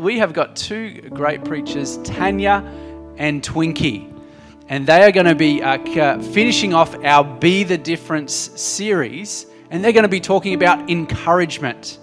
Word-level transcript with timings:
We 0.00 0.18
have 0.18 0.32
got 0.32 0.56
two 0.56 1.00
great 1.10 1.44
preachers, 1.44 1.98
Tanya 1.98 2.64
and 3.18 3.42
Twinkie, 3.42 4.10
and 4.68 4.86
they 4.86 5.02
are 5.02 5.12
going 5.12 5.26
to 5.26 5.34
be 5.34 5.62
uh, 5.62 6.18
finishing 6.32 6.72
off 6.72 6.94
our 7.04 7.22
Be 7.22 7.64
the 7.64 7.76
Difference 7.76 8.32
series, 8.32 9.46
and 9.70 9.84
they're 9.84 9.92
going 9.92 10.04
to 10.04 10.08
be 10.08 10.20
talking 10.20 10.54
about 10.54 10.88
encouragement. 10.88 11.98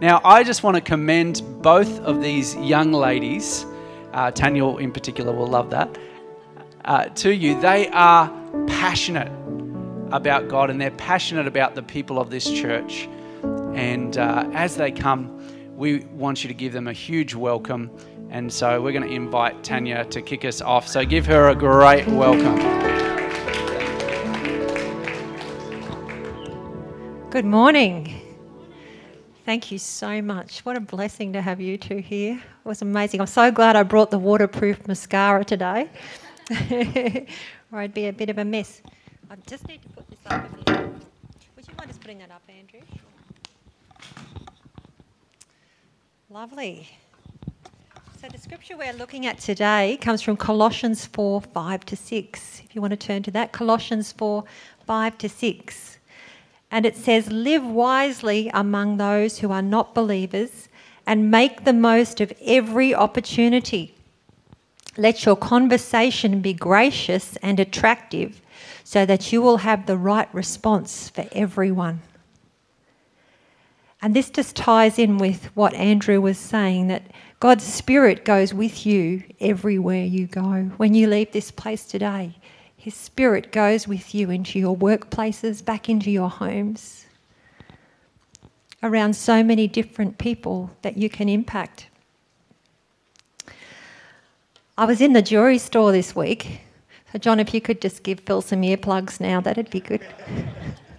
Now, 0.00 0.20
I 0.24 0.44
just 0.44 0.62
want 0.62 0.76
to 0.76 0.80
commend 0.80 1.42
both 1.62 2.00
of 2.00 2.22
these 2.22 2.54
young 2.56 2.92
ladies, 2.92 3.66
uh, 4.12 4.30
Tanya 4.30 4.76
in 4.76 4.92
particular 4.92 5.32
will 5.32 5.46
love 5.48 5.70
that, 5.70 5.98
uh, 6.84 7.06
to 7.06 7.34
you. 7.34 7.60
They 7.60 7.88
are 7.88 8.28
passionate 8.66 9.32
about 10.12 10.48
God 10.48 10.70
and 10.70 10.80
they're 10.80 10.90
passionate 10.92 11.46
about 11.46 11.74
the 11.74 11.82
people 11.82 12.18
of 12.20 12.30
this 12.30 12.48
church. 12.50 13.08
And 13.74 14.18
uh, 14.18 14.48
as 14.52 14.76
they 14.76 14.92
come, 14.92 15.41
we 15.76 16.00
want 16.14 16.44
you 16.44 16.48
to 16.48 16.54
give 16.54 16.72
them 16.72 16.88
a 16.88 16.92
huge 16.92 17.34
welcome. 17.34 17.90
And 18.30 18.52
so 18.52 18.80
we're 18.80 18.92
going 18.92 19.08
to 19.08 19.14
invite 19.14 19.62
Tanya 19.64 20.04
to 20.06 20.22
kick 20.22 20.44
us 20.44 20.60
off. 20.60 20.86
So 20.88 21.04
give 21.04 21.26
her 21.26 21.48
a 21.48 21.54
great 21.54 22.06
welcome. 22.08 22.58
Good 27.30 27.44
morning. 27.44 28.20
Thank 29.44 29.72
you 29.72 29.78
so 29.78 30.22
much. 30.22 30.60
What 30.60 30.76
a 30.76 30.80
blessing 30.80 31.32
to 31.32 31.40
have 31.40 31.60
you 31.60 31.76
two 31.76 31.96
here. 31.96 32.34
It 32.34 32.68
was 32.68 32.82
amazing. 32.82 33.20
I'm 33.20 33.26
so 33.26 33.50
glad 33.50 33.74
I 33.74 33.82
brought 33.82 34.10
the 34.10 34.18
waterproof 34.18 34.86
mascara 34.86 35.44
today, 35.44 35.88
or 37.72 37.80
I'd 37.80 37.92
be 37.92 38.06
a 38.06 38.12
bit 38.12 38.30
of 38.30 38.38
a 38.38 38.44
mess. 38.44 38.82
I 39.30 39.36
just 39.46 39.66
need 39.66 39.82
to 39.82 39.88
put 39.88 40.08
this 40.08 40.18
up. 40.26 40.48
Would 40.68 41.66
you 41.66 41.74
mind 41.76 41.88
just 41.88 42.00
putting 42.00 42.18
that 42.18 42.30
up, 42.30 42.42
Andrew? 42.48 42.80
Lovely. 46.32 46.88
So, 48.18 48.26
the 48.26 48.38
scripture 48.38 48.74
we're 48.74 48.94
looking 48.94 49.26
at 49.26 49.38
today 49.38 49.98
comes 50.00 50.22
from 50.22 50.38
Colossians 50.38 51.04
4 51.04 51.42
5 51.42 51.84
to 51.84 51.94
6. 51.94 52.62
If 52.64 52.74
you 52.74 52.80
want 52.80 52.92
to 52.92 52.96
turn 52.96 53.22
to 53.24 53.30
that, 53.32 53.52
Colossians 53.52 54.12
4 54.12 54.42
5 54.86 55.18
to 55.18 55.28
6. 55.28 55.98
And 56.70 56.86
it 56.86 56.96
says, 56.96 57.30
Live 57.30 57.66
wisely 57.66 58.50
among 58.54 58.96
those 58.96 59.40
who 59.40 59.52
are 59.52 59.60
not 59.60 59.94
believers 59.94 60.70
and 61.06 61.30
make 61.30 61.64
the 61.64 61.74
most 61.74 62.18
of 62.22 62.32
every 62.42 62.94
opportunity. 62.94 63.94
Let 64.96 65.26
your 65.26 65.36
conversation 65.36 66.40
be 66.40 66.54
gracious 66.54 67.36
and 67.42 67.60
attractive 67.60 68.40
so 68.84 69.04
that 69.04 69.34
you 69.34 69.42
will 69.42 69.58
have 69.58 69.84
the 69.84 69.98
right 69.98 70.32
response 70.32 71.10
for 71.10 71.26
everyone. 71.32 72.00
And 74.02 74.14
this 74.14 74.30
just 74.30 74.56
ties 74.56 74.98
in 74.98 75.16
with 75.16 75.44
what 75.54 75.74
Andrew 75.74 76.20
was 76.20 76.36
saying 76.36 76.88
that 76.88 77.04
God's 77.38 77.64
Spirit 77.64 78.24
goes 78.24 78.52
with 78.52 78.84
you 78.84 79.22
everywhere 79.40 80.04
you 80.04 80.26
go. 80.26 80.70
When 80.76 80.92
you 80.92 81.06
leave 81.06 81.30
this 81.30 81.52
place 81.52 81.84
today, 81.84 82.36
His 82.76 82.94
Spirit 82.94 83.52
goes 83.52 83.86
with 83.86 84.12
you 84.12 84.28
into 84.28 84.58
your 84.58 84.76
workplaces, 84.76 85.64
back 85.64 85.88
into 85.88 86.10
your 86.10 86.28
homes, 86.28 87.06
around 88.82 89.14
so 89.14 89.44
many 89.44 89.68
different 89.68 90.18
people 90.18 90.70
that 90.82 90.96
you 90.96 91.08
can 91.08 91.28
impact. 91.28 91.86
I 94.76 94.84
was 94.84 95.00
in 95.00 95.12
the 95.12 95.22
jewelry 95.22 95.58
store 95.58 95.92
this 95.92 96.16
week. 96.16 96.60
So, 97.12 97.18
John, 97.18 97.38
if 97.38 97.54
you 97.54 97.60
could 97.60 97.80
just 97.80 98.02
give 98.02 98.20
Phil 98.20 98.40
some 98.40 98.62
earplugs 98.62 99.20
now, 99.20 99.40
that'd 99.40 99.70
be 99.70 99.80
good. 99.80 100.00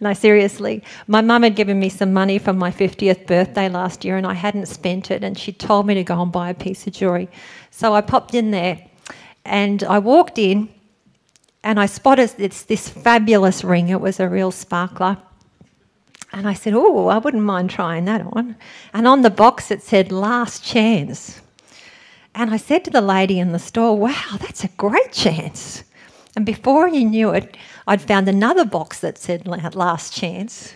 no, 0.00 0.12
seriously. 0.12 0.82
My 1.06 1.20
mum 1.20 1.42
had 1.42 1.56
given 1.56 1.78
me 1.78 1.88
some 1.88 2.12
money 2.12 2.38
for 2.38 2.52
my 2.52 2.70
50th 2.70 3.26
birthday 3.26 3.68
last 3.68 4.04
year 4.04 4.16
and 4.16 4.26
I 4.26 4.34
hadn't 4.34 4.66
spent 4.66 5.10
it, 5.10 5.24
and 5.24 5.38
she 5.38 5.52
told 5.52 5.86
me 5.86 5.94
to 5.94 6.04
go 6.04 6.20
and 6.22 6.32
buy 6.32 6.50
a 6.50 6.54
piece 6.54 6.86
of 6.86 6.92
jewellery. 6.92 7.28
So 7.70 7.94
I 7.94 8.00
popped 8.00 8.34
in 8.34 8.50
there 8.50 8.86
and 9.44 9.82
I 9.84 9.98
walked 9.98 10.38
in 10.38 10.68
and 11.62 11.80
I 11.80 11.86
spotted 11.86 12.30
this, 12.36 12.62
this 12.62 12.88
fabulous 12.88 13.64
ring. 13.64 13.88
It 13.88 14.00
was 14.00 14.20
a 14.20 14.28
real 14.28 14.50
sparkler. 14.50 15.18
And 16.32 16.46
I 16.46 16.54
said, 16.54 16.74
Oh, 16.74 17.08
I 17.08 17.18
wouldn't 17.18 17.42
mind 17.42 17.70
trying 17.70 18.04
that 18.04 18.26
on. 18.32 18.56
And 18.92 19.08
on 19.08 19.22
the 19.22 19.30
box 19.30 19.70
it 19.70 19.82
said, 19.82 20.12
Last 20.12 20.64
chance. 20.64 21.40
And 22.34 22.52
I 22.52 22.56
said 22.56 22.84
to 22.84 22.90
the 22.90 23.00
lady 23.00 23.38
in 23.38 23.52
the 23.52 23.58
store, 23.58 23.96
Wow, 23.96 24.36
that's 24.38 24.64
a 24.64 24.68
great 24.68 25.12
chance. 25.12 25.84
And 26.38 26.46
before 26.46 26.86
you 26.86 27.04
knew 27.04 27.30
it, 27.30 27.56
I'd 27.88 28.00
found 28.00 28.28
another 28.28 28.64
box 28.64 29.00
that 29.00 29.18
said 29.18 29.44
last 29.48 30.12
chance. 30.12 30.72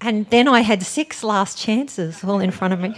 And 0.00 0.28
then 0.30 0.48
I 0.48 0.62
had 0.62 0.82
six 0.82 1.22
last 1.22 1.56
chances 1.56 2.24
all 2.24 2.40
in 2.40 2.50
front 2.50 2.74
of 2.74 2.80
me. 2.80 2.92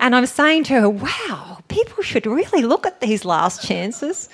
And 0.00 0.16
I'm 0.16 0.26
saying 0.26 0.64
to 0.64 0.80
her, 0.80 0.90
wow, 0.90 1.60
people 1.68 2.02
should 2.02 2.26
really 2.26 2.62
look 2.62 2.86
at 2.86 3.00
these 3.00 3.24
last 3.24 3.68
chances. 3.68 4.28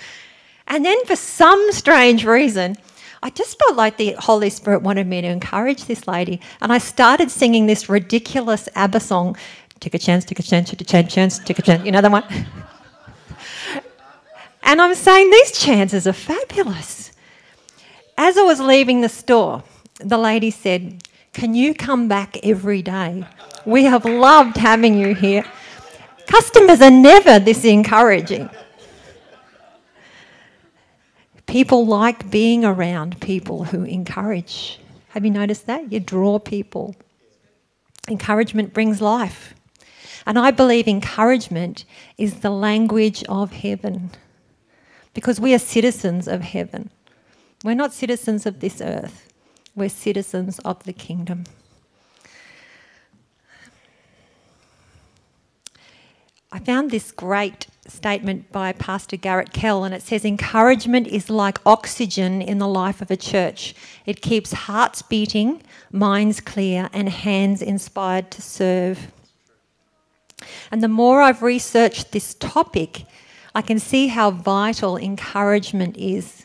And 0.66 0.82
then 0.82 1.04
for 1.04 1.14
some 1.14 1.62
strange 1.72 2.24
reason, 2.24 2.76
I 3.22 3.28
just 3.28 3.58
felt 3.58 3.76
like 3.76 3.98
the 3.98 4.12
Holy 4.12 4.48
Spirit 4.48 4.80
wanted 4.80 5.06
me 5.06 5.20
to 5.20 5.28
encourage 5.28 5.84
this 5.84 6.08
lady. 6.08 6.40
And 6.62 6.72
I 6.72 6.78
started 6.78 7.30
singing 7.30 7.66
this 7.66 7.90
ridiculous 7.90 8.66
ABBA 8.74 9.00
song 9.00 9.36
Take 9.80 9.92
a 9.92 9.98
chance, 9.98 10.24
take 10.24 10.38
a 10.38 10.42
chance, 10.42 10.70
take 10.70 10.80
a 10.80 10.84
chance, 10.84 11.12
chance, 11.12 11.38
take 11.40 11.58
a 11.58 11.62
chance. 11.62 11.84
You 11.84 11.92
know 11.92 12.00
that 12.00 12.10
one? 12.10 12.24
And 14.64 14.80
I'm 14.80 14.94
saying 14.94 15.30
these 15.30 15.52
chances 15.52 16.06
are 16.06 16.14
fabulous. 16.14 17.12
As 18.16 18.38
I 18.38 18.42
was 18.42 18.60
leaving 18.60 19.02
the 19.02 19.08
store, 19.10 19.62
the 20.00 20.16
lady 20.16 20.50
said, 20.50 21.06
Can 21.34 21.54
you 21.54 21.74
come 21.74 22.08
back 22.08 22.38
every 22.42 22.80
day? 22.80 23.26
We 23.66 23.84
have 23.84 24.06
loved 24.06 24.56
having 24.56 24.98
you 24.98 25.14
here. 25.14 25.44
Customers 26.26 26.80
are 26.80 26.90
never 26.90 27.38
this 27.38 27.64
encouraging. 27.64 28.48
People 31.46 31.86
like 31.86 32.30
being 32.30 32.64
around 32.64 33.20
people 33.20 33.64
who 33.64 33.84
encourage. 33.84 34.80
Have 35.10 35.26
you 35.26 35.30
noticed 35.30 35.66
that? 35.66 35.92
You 35.92 36.00
draw 36.00 36.38
people. 36.38 36.96
Encouragement 38.08 38.72
brings 38.72 39.02
life. 39.02 39.54
And 40.26 40.38
I 40.38 40.50
believe 40.50 40.88
encouragement 40.88 41.84
is 42.16 42.40
the 42.40 42.50
language 42.50 43.22
of 43.28 43.52
heaven 43.52 44.10
because 45.14 45.40
we 45.40 45.54
are 45.54 45.58
citizens 45.58 46.28
of 46.28 46.42
heaven. 46.42 46.90
We're 47.64 47.74
not 47.74 47.94
citizens 47.94 48.44
of 48.44 48.60
this 48.60 48.80
earth, 48.80 49.32
we're 49.74 49.88
citizens 49.88 50.58
of 50.60 50.84
the 50.84 50.92
kingdom. 50.92 51.44
I 56.52 56.60
found 56.60 56.92
this 56.92 57.10
great 57.10 57.66
statement 57.88 58.52
by 58.52 58.70
Pastor 58.72 59.16
Garrett 59.16 59.52
Kell, 59.52 59.82
and 59.82 59.92
it 59.92 60.02
says, 60.02 60.24
Encouragement 60.24 61.08
is 61.08 61.28
like 61.28 61.58
oxygen 61.66 62.40
in 62.40 62.58
the 62.58 62.68
life 62.68 63.02
of 63.02 63.10
a 63.10 63.16
church. 63.16 63.74
It 64.06 64.22
keeps 64.22 64.52
hearts 64.52 65.02
beating, 65.02 65.62
minds 65.90 66.40
clear, 66.40 66.88
and 66.92 67.08
hands 67.08 67.60
inspired 67.60 68.30
to 68.30 68.40
serve. 68.40 69.12
And 70.70 70.80
the 70.80 70.86
more 70.86 71.22
I've 71.22 71.42
researched 71.42 72.12
this 72.12 72.34
topic, 72.34 73.04
I 73.54 73.62
can 73.62 73.78
see 73.78 74.08
how 74.08 74.30
vital 74.30 74.96
encouragement 74.96 75.96
is 75.96 76.44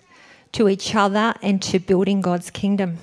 to 0.51 0.69
each 0.69 0.93
other 0.93 1.33
and 1.41 1.61
to 1.63 1.79
building 1.79 2.21
God's 2.21 2.51
kingdom. 2.51 2.99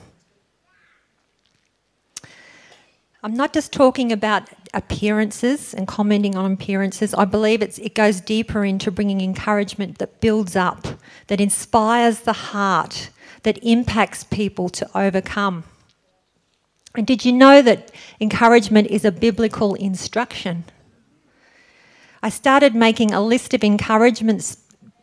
I'm 3.23 3.35
not 3.35 3.53
just 3.53 3.73
talking 3.73 4.13
about 4.13 4.49
appearances 4.73 5.75
and 5.75 5.89
commenting 5.89 6.37
on 6.37 6.53
appearances. 6.53 7.13
I 7.15 7.25
believe 7.25 7.61
it 7.61 7.95
goes 7.95 8.21
deeper 8.21 8.65
into 8.65 8.93
bringing 8.93 9.21
encouragement 9.21 9.99
that 9.99 10.21
builds 10.21 10.55
up, 10.55 10.87
that 11.27 11.41
inspires 11.41 12.21
the 12.21 12.33
heart, 12.33 13.11
that 13.43 13.59
impacts 13.65 14.23
people 14.23 14.69
to 14.69 14.89
overcome. 14.97 15.65
And 16.95 17.07
did 17.07 17.25
you 17.25 17.33
know 17.33 17.63
that 17.63 17.91
encouragement 18.21 18.89
is 18.89 19.05
a 19.05 19.11
biblical 19.11 19.75
instruction? 19.75 20.65
I 22.23 22.29
started 22.29 22.75
making 22.75 23.13
a 23.13 23.21
list 23.21 23.55
of 23.55 23.63
encouragement 23.63 24.57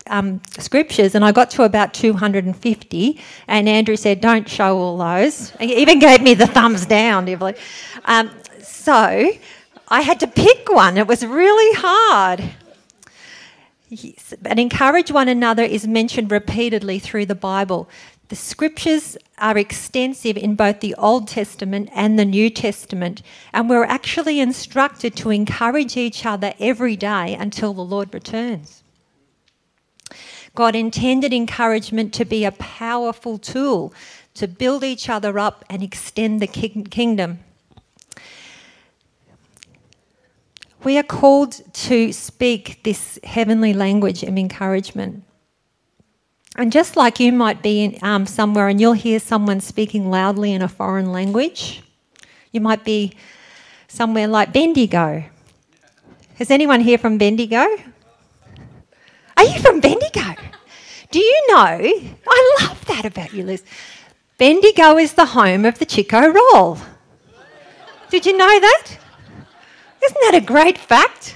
um, 0.08 0.42
scriptures 0.60 1.16
and 1.16 1.24
I 1.24 1.32
got 1.32 1.50
to 1.52 1.64
about 1.64 1.94
250 1.94 3.20
and 3.48 3.70
Andrew 3.70 3.96
said 3.96 4.22
don't 4.22 4.48
show 4.50 4.78
all 4.78 4.98
those. 4.98 5.52
He 5.60 5.76
even 5.78 6.00
gave 6.00 6.22
me 6.22 6.34
the 6.34 6.48
thumbs 6.48 6.86
down 6.86 7.30
um, 8.06 8.30
so 8.62 9.32
I 9.88 10.02
had 10.02 10.20
to 10.22 10.28
pick 10.28 10.70
one. 10.72 10.98
It 10.98 11.08
was 11.08 11.26
really 11.26 11.80
hard. 11.80 12.44
And 14.46 14.60
encourage 14.60 15.12
one 15.12 15.28
another 15.28 15.64
is 15.64 15.88
mentioned 15.88 16.32
repeatedly 16.32 17.00
through 17.00 17.28
the 17.28 17.36
Bible. 17.36 17.88
The 18.34 18.38
scriptures 18.38 19.16
are 19.38 19.60
extensive 19.60 20.38
in 20.38 20.56
both 20.56 20.80
the 20.80 20.96
Old 20.96 21.28
Testament 21.28 21.90
and 21.94 22.18
the 22.18 22.26
New 22.26 22.50
Testament, 22.50 23.22
and 23.54 23.70
we're 23.70 23.84
actually 23.84 24.40
instructed 24.40 25.16
to 25.18 25.30
encourage 25.30 25.96
each 25.96 26.26
other 26.26 26.56
every 26.60 26.96
day 26.96 27.36
until 27.36 27.76
the 27.76 27.84
Lord 27.86 28.12
returns. 28.12 28.84
God 30.56 30.76
intended 30.76 31.32
encouragement 31.32 32.12
to 32.16 32.26
be 32.26 32.44
a 32.44 32.52
powerful 32.54 33.38
tool 33.38 33.94
to 34.34 34.48
build 34.48 34.84
each 34.84 35.10
other 35.10 35.38
up 35.38 35.64
and 35.70 35.84
extend 35.84 36.42
the 36.42 36.48
kingdom. 36.48 37.38
We 40.84 40.98
are 40.98 41.04
called 41.04 41.62
to 41.72 42.12
speak 42.12 42.82
this 42.82 43.20
heavenly 43.24 43.74
language 43.74 44.24
of 44.24 44.36
encouragement. 44.36 45.24
And 46.56 46.72
just 46.72 46.96
like 46.96 47.20
you 47.20 47.32
might 47.32 47.64
be 47.64 47.84
in, 47.84 47.98
um, 48.04 48.26
somewhere 48.28 48.68
and 48.68 48.80
you'll 48.80 48.94
hear 48.94 49.20
someone 49.20 49.60
speaking 49.60 50.10
loudly 50.12 50.54
in 50.54 50.62
a 50.62 50.68
foreign 50.68 51.12
language, 51.12 51.82
you 52.52 52.62
might 52.62 52.84
be 52.84 53.16
somewhere 53.88 54.28
like 54.28 54.54
Bendigo. 54.54 55.24
Is 56.38 56.52
anyone 56.52 56.82
here 56.82 56.98
from 56.98 57.18
Bendigo? 57.18 57.66
Are 59.36 59.44
you 59.44 59.60
from 59.60 59.80
Bendigo? 59.80 60.36
Do 61.10 61.20
you 61.20 61.46
know? 61.50 61.80
I 62.28 62.58
love 62.62 62.86
that 62.86 63.06
about 63.06 63.34
you, 63.34 63.44
Liz. 63.44 63.64
Bendigo 64.38 64.98
is 64.98 65.14
the 65.14 65.26
home 65.26 65.66
of 65.66 65.80
the 65.80 65.86
Chiko 65.86 66.34
roll. 66.34 66.78
Did 68.10 68.26
you 68.26 68.38
know 68.38 68.60
that? 68.60 68.88
Isn't 70.06 70.22
that 70.22 70.36
a 70.36 70.42
great 70.42 70.78
fact? 70.78 71.36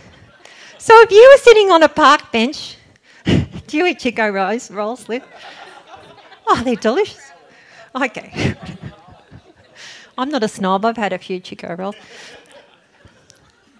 So 0.77 0.93
if 1.01 1.11
you 1.11 1.29
were 1.31 1.41
sitting 1.41 1.71
on 1.71 1.83
a 1.83 1.89
park 1.89 2.31
bench, 2.31 2.76
do 3.67 3.77
you 3.77 3.85
eat 3.85 3.99
Chiko 3.99 4.33
rolls, 4.33 4.71
rolls 4.71 5.07
Liz? 5.07 5.21
Oh, 6.47 6.61
they're 6.63 6.75
delicious. 6.75 7.31
Okay. 7.93 8.55
I'm 10.17 10.29
not 10.29 10.43
a 10.43 10.47
snob, 10.47 10.85
I've 10.85 10.97
had 10.97 11.13
a 11.13 11.17
few 11.17 11.39
Chiko 11.39 11.77
rolls. 11.77 11.95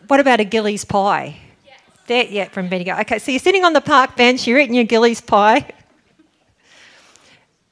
What 0.07 0.19
about 0.19 0.39
a 0.39 0.45
Gillies 0.45 0.86
pie? 0.86 1.38
There, 2.06 2.25
yeah, 2.25 2.48
from 2.50 2.69
Bendigo. 2.69 2.95
Okay, 3.01 3.19
so 3.19 3.31
you're 3.31 3.39
sitting 3.39 3.66
on 3.66 3.74
the 3.74 3.81
park 3.81 4.16
bench, 4.16 4.48
you're 4.48 4.60
eating 4.60 4.75
your 4.75 4.86
Gillies 4.86 5.19
pie, 5.19 5.69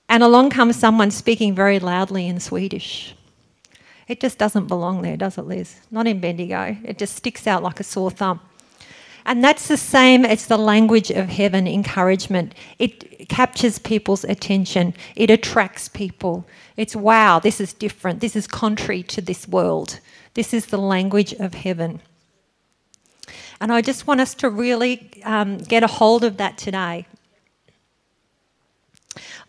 and 0.09 0.23
along 0.23 0.50
comes 0.50 0.75
someone 0.75 1.11
speaking 1.11 1.56
very 1.56 1.79
loudly 1.79 2.27
in 2.27 2.39
Swedish. 2.39 3.15
It 4.07 4.19
just 4.19 4.38
doesn't 4.38 4.68
belong 4.68 5.01
there, 5.01 5.18
does 5.18 5.38
it, 5.38 5.44
Liz? 5.44 5.79
Not 5.89 6.06
in 6.06 6.19
Bendigo. 6.19 6.77
It 6.83 6.97
just 6.97 7.15
sticks 7.15 7.47
out 7.47 7.63
like 7.63 7.79
a 7.79 7.83
sore 7.83 8.11
thumb. 8.11 8.39
And 9.25 9.44
that's 9.44 9.68
the 9.68 9.77
same 9.77 10.24
as 10.24 10.45
the 10.45 10.57
language 10.57 11.10
of 11.10 11.30
heaven 11.30 11.68
encouragement. 11.68 12.54
It 12.77 13.27
captures 13.27 13.80
people's 13.80 14.24
attention, 14.24 14.94
it 15.16 15.30
attracts 15.30 15.89
people. 15.89 16.45
It's 16.77 16.95
wow, 16.95 17.39
this 17.39 17.60
is 17.60 17.74
different. 17.74 18.19
This 18.19 18.36
is 18.36 18.48
contrary 18.48 19.04
to 19.04 19.22
this 19.22 19.48
world. 19.48 20.00
This 20.33 20.54
is 20.54 20.68
the 20.68 20.77
language 20.77 21.33
of 21.33 21.54
heaven. 21.54 22.01
And 23.62 23.72
I 23.72 23.81
just 23.81 24.06
want 24.06 24.19
us 24.19 24.36
to 24.36 24.50
really 24.50 25.10
um, 25.24 25.57
get 25.57 25.81
a 25.81 25.88
hold 25.88 26.24
of 26.24 26.38
that 26.38 26.57
today. 26.57 27.07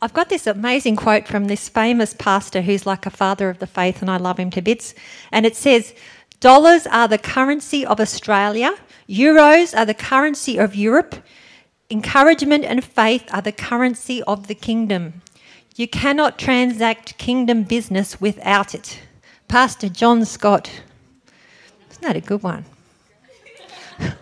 I've 0.00 0.12
got 0.12 0.28
this 0.28 0.46
amazing 0.46 0.96
quote 0.96 1.26
from 1.26 1.46
this 1.46 1.68
famous 1.68 2.14
pastor 2.14 2.62
who's 2.62 2.86
like 2.86 3.06
a 3.06 3.10
father 3.10 3.50
of 3.50 3.58
the 3.58 3.66
faith, 3.66 4.00
and 4.00 4.10
I 4.10 4.18
love 4.18 4.38
him 4.38 4.50
to 4.50 4.62
bits. 4.62 4.94
And 5.32 5.44
it 5.44 5.56
says, 5.56 5.94
Dollars 6.38 6.86
are 6.86 7.08
the 7.08 7.18
currency 7.18 7.84
of 7.84 7.98
Australia, 7.98 8.74
euros 9.08 9.76
are 9.76 9.86
the 9.86 9.94
currency 9.94 10.58
of 10.58 10.74
Europe, 10.74 11.16
encouragement 11.90 12.64
and 12.64 12.84
faith 12.84 13.24
are 13.32 13.42
the 13.42 13.52
currency 13.52 14.22
of 14.24 14.46
the 14.46 14.54
kingdom. 14.54 15.22
You 15.76 15.86
cannot 15.86 16.38
transact 16.38 17.18
kingdom 17.18 17.62
business 17.62 18.20
without 18.20 18.74
it. 18.74 19.00
Pastor 19.48 19.88
John 19.88 20.24
Scott. 20.24 20.70
Isn't 21.90 22.02
that 22.02 22.16
a 22.16 22.20
good 22.20 22.42
one? 22.42 22.64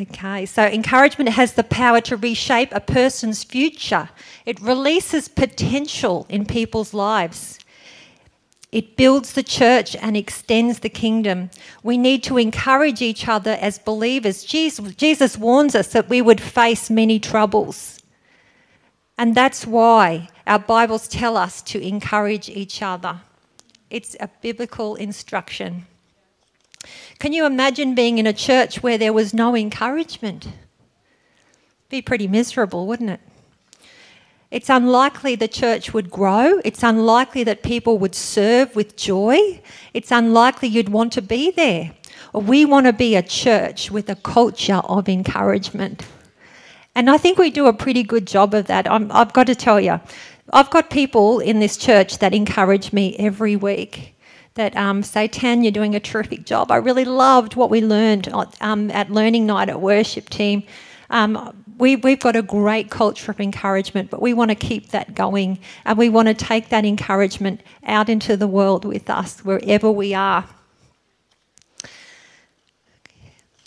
Okay, 0.00 0.46
so 0.46 0.64
encouragement 0.64 1.28
has 1.30 1.52
the 1.52 1.64
power 1.64 2.00
to 2.00 2.16
reshape 2.16 2.72
a 2.72 2.80
person's 2.80 3.44
future. 3.44 4.08
It 4.46 4.58
releases 4.58 5.28
potential 5.28 6.24
in 6.30 6.46
people's 6.46 6.94
lives. 6.94 7.58
It 8.72 8.96
builds 8.96 9.34
the 9.34 9.42
church 9.42 9.94
and 9.96 10.16
extends 10.16 10.78
the 10.78 10.88
kingdom. 10.88 11.50
We 11.82 11.98
need 11.98 12.22
to 12.24 12.38
encourage 12.38 13.02
each 13.02 13.28
other 13.28 13.58
as 13.60 13.78
believers. 13.78 14.44
Jesus, 14.44 15.36
warns 15.36 15.74
us 15.74 15.88
that 15.88 16.08
we 16.08 16.22
would 16.22 16.40
face 16.40 16.88
many 16.88 17.20
troubles. 17.20 18.00
And 19.18 19.34
that's 19.34 19.66
why 19.66 20.30
our 20.46 20.58
Bibles 20.58 21.06
tell 21.06 21.36
us 21.36 21.60
to 21.62 21.86
encourage 21.86 22.48
each 22.48 22.80
other. 22.80 23.20
It's 23.90 24.16
a 24.18 24.30
biblical 24.40 24.94
instruction. 24.94 25.86
Can 27.18 27.34
you 27.34 27.44
imagine 27.44 27.94
being 27.94 28.16
in 28.16 28.26
a 28.26 28.32
church 28.32 28.82
where 28.82 28.96
there 28.96 29.12
was 29.12 29.34
no 29.34 29.54
encouragement? 29.54 30.48
Be 31.90 32.00
pretty 32.00 32.26
miserable, 32.26 32.86
wouldn't 32.86 33.10
it? 33.10 33.20
It's 34.52 34.68
unlikely 34.68 35.34
the 35.34 35.48
church 35.48 35.94
would 35.94 36.10
grow. 36.10 36.60
It's 36.62 36.82
unlikely 36.82 37.42
that 37.44 37.62
people 37.62 37.96
would 37.96 38.14
serve 38.14 38.76
with 38.76 38.96
joy. 38.96 39.62
It's 39.94 40.10
unlikely 40.10 40.68
you'd 40.68 40.90
want 40.90 41.14
to 41.14 41.22
be 41.22 41.50
there. 41.50 41.92
We 42.34 42.66
want 42.66 42.84
to 42.84 42.92
be 42.92 43.16
a 43.16 43.22
church 43.22 43.90
with 43.90 44.10
a 44.10 44.14
culture 44.16 44.82
of 44.84 45.08
encouragement. 45.08 46.06
And 46.94 47.08
I 47.08 47.16
think 47.16 47.38
we 47.38 47.48
do 47.48 47.66
a 47.66 47.72
pretty 47.72 48.02
good 48.02 48.26
job 48.26 48.52
of 48.52 48.66
that. 48.66 48.86
i 48.86 48.98
have 49.18 49.32
got 49.32 49.46
to 49.46 49.54
tell 49.54 49.80
you, 49.80 49.98
I've 50.52 50.68
got 50.68 50.90
people 50.90 51.40
in 51.40 51.58
this 51.58 51.78
church 51.78 52.18
that 52.18 52.34
encourage 52.34 52.92
me 52.92 53.16
every 53.18 53.56
week 53.56 54.14
that 54.52 54.76
um, 54.76 55.02
say, 55.02 55.28
Tan, 55.28 55.62
you're 55.62 55.72
doing 55.72 55.94
a 55.94 56.00
terrific 56.00 56.44
job. 56.44 56.70
I 56.70 56.76
really 56.76 57.06
loved 57.06 57.56
what 57.56 57.70
we 57.70 57.80
learned 57.80 58.28
um, 58.60 58.90
at 58.90 59.10
Learning 59.10 59.46
Night 59.46 59.70
at 59.70 59.80
Worship 59.80 60.28
Team. 60.28 60.62
Um, 61.08 61.64
we, 61.82 61.96
we've 61.96 62.20
got 62.20 62.36
a 62.36 62.42
great 62.42 62.90
culture 62.90 63.32
of 63.32 63.40
encouragement, 63.40 64.08
but 64.08 64.22
we 64.22 64.32
want 64.32 64.52
to 64.52 64.54
keep 64.54 64.90
that 64.90 65.16
going 65.16 65.58
and 65.84 65.98
we 65.98 66.08
want 66.08 66.28
to 66.28 66.34
take 66.34 66.68
that 66.68 66.84
encouragement 66.84 67.60
out 67.84 68.08
into 68.08 68.36
the 68.36 68.46
world 68.46 68.84
with 68.84 69.10
us 69.10 69.44
wherever 69.44 69.90
we 69.90 70.14
are. 70.14 70.44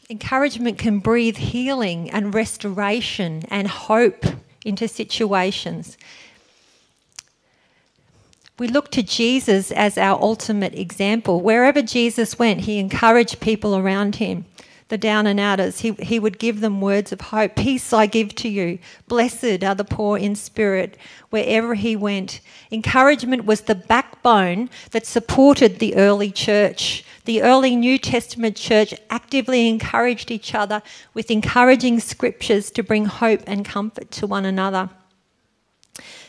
Encouragement 0.09 0.77
can 0.77 0.99
breathe 0.99 1.35
healing 1.35 2.09
and 2.09 2.33
restoration 2.33 3.43
and 3.49 3.67
hope 3.67 4.23
into 4.63 4.87
situations. 4.87 5.97
We 8.57 8.69
look 8.69 8.91
to 8.91 9.03
Jesus 9.03 9.73
as 9.73 9.97
our 9.97 10.17
ultimate 10.21 10.73
example. 10.73 11.41
Wherever 11.41 11.81
Jesus 11.81 12.39
went, 12.39 12.61
he 12.61 12.79
encouraged 12.79 13.41
people 13.41 13.75
around 13.75 14.15
him, 14.15 14.45
the 14.89 14.97
down 14.97 15.25
and 15.25 15.39
outers. 15.39 15.79
He, 15.79 15.93
he 15.93 16.19
would 16.19 16.37
give 16.37 16.61
them 16.61 16.79
words 16.79 17.11
of 17.11 17.21
hope. 17.21 17.55
Peace 17.55 17.91
I 17.91 18.05
give 18.05 18.35
to 18.35 18.49
you. 18.49 18.77
Blessed 19.07 19.63
are 19.63 19.75
the 19.75 19.83
poor 19.83 20.17
in 20.17 20.35
spirit. 20.35 20.97
Wherever 21.31 21.73
he 21.73 21.95
went, 21.95 22.39
encouragement 22.71 23.45
was 23.45 23.61
the 23.61 23.75
backbone 23.75 24.69
that 24.91 25.05
supported 25.05 25.79
the 25.79 25.95
early 25.95 26.31
church. 26.31 27.03
The 27.25 27.41
early 27.41 27.75
New 27.75 27.97
Testament 27.97 28.55
church 28.55 28.93
actively 29.09 29.67
encouraged 29.67 30.29
each 30.29 30.53
other 30.53 30.83
with 31.15 31.31
encouraging 31.31 31.99
scriptures 31.99 32.69
to 32.71 32.83
bring 32.83 33.05
hope 33.05 33.41
and 33.47 33.65
comfort 33.65 34.11
to 34.11 34.27
one 34.27 34.45
another. 34.45 34.91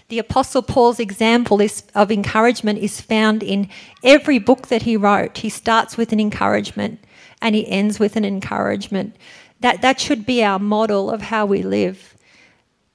The 0.08 0.18
Apostle 0.20 0.62
Paul's 0.62 1.00
example 1.00 1.60
is, 1.60 1.82
of 1.94 2.12
encouragement 2.12 2.78
is 2.78 3.00
found 3.00 3.42
in 3.42 3.68
every 4.04 4.38
book 4.38 4.68
that 4.68 4.82
he 4.82 4.96
wrote. 4.96 5.38
He 5.38 5.48
starts 5.48 5.96
with 5.96 6.12
an 6.12 6.20
encouragement 6.20 7.00
and 7.40 7.54
he 7.54 7.66
ends 7.68 7.98
with 7.98 8.16
an 8.16 8.24
encouragement. 8.24 9.16
That, 9.60 9.82
that 9.82 10.00
should 10.00 10.26
be 10.26 10.42
our 10.42 10.58
model 10.58 11.10
of 11.10 11.22
how 11.22 11.46
we 11.46 11.62
live, 11.62 12.14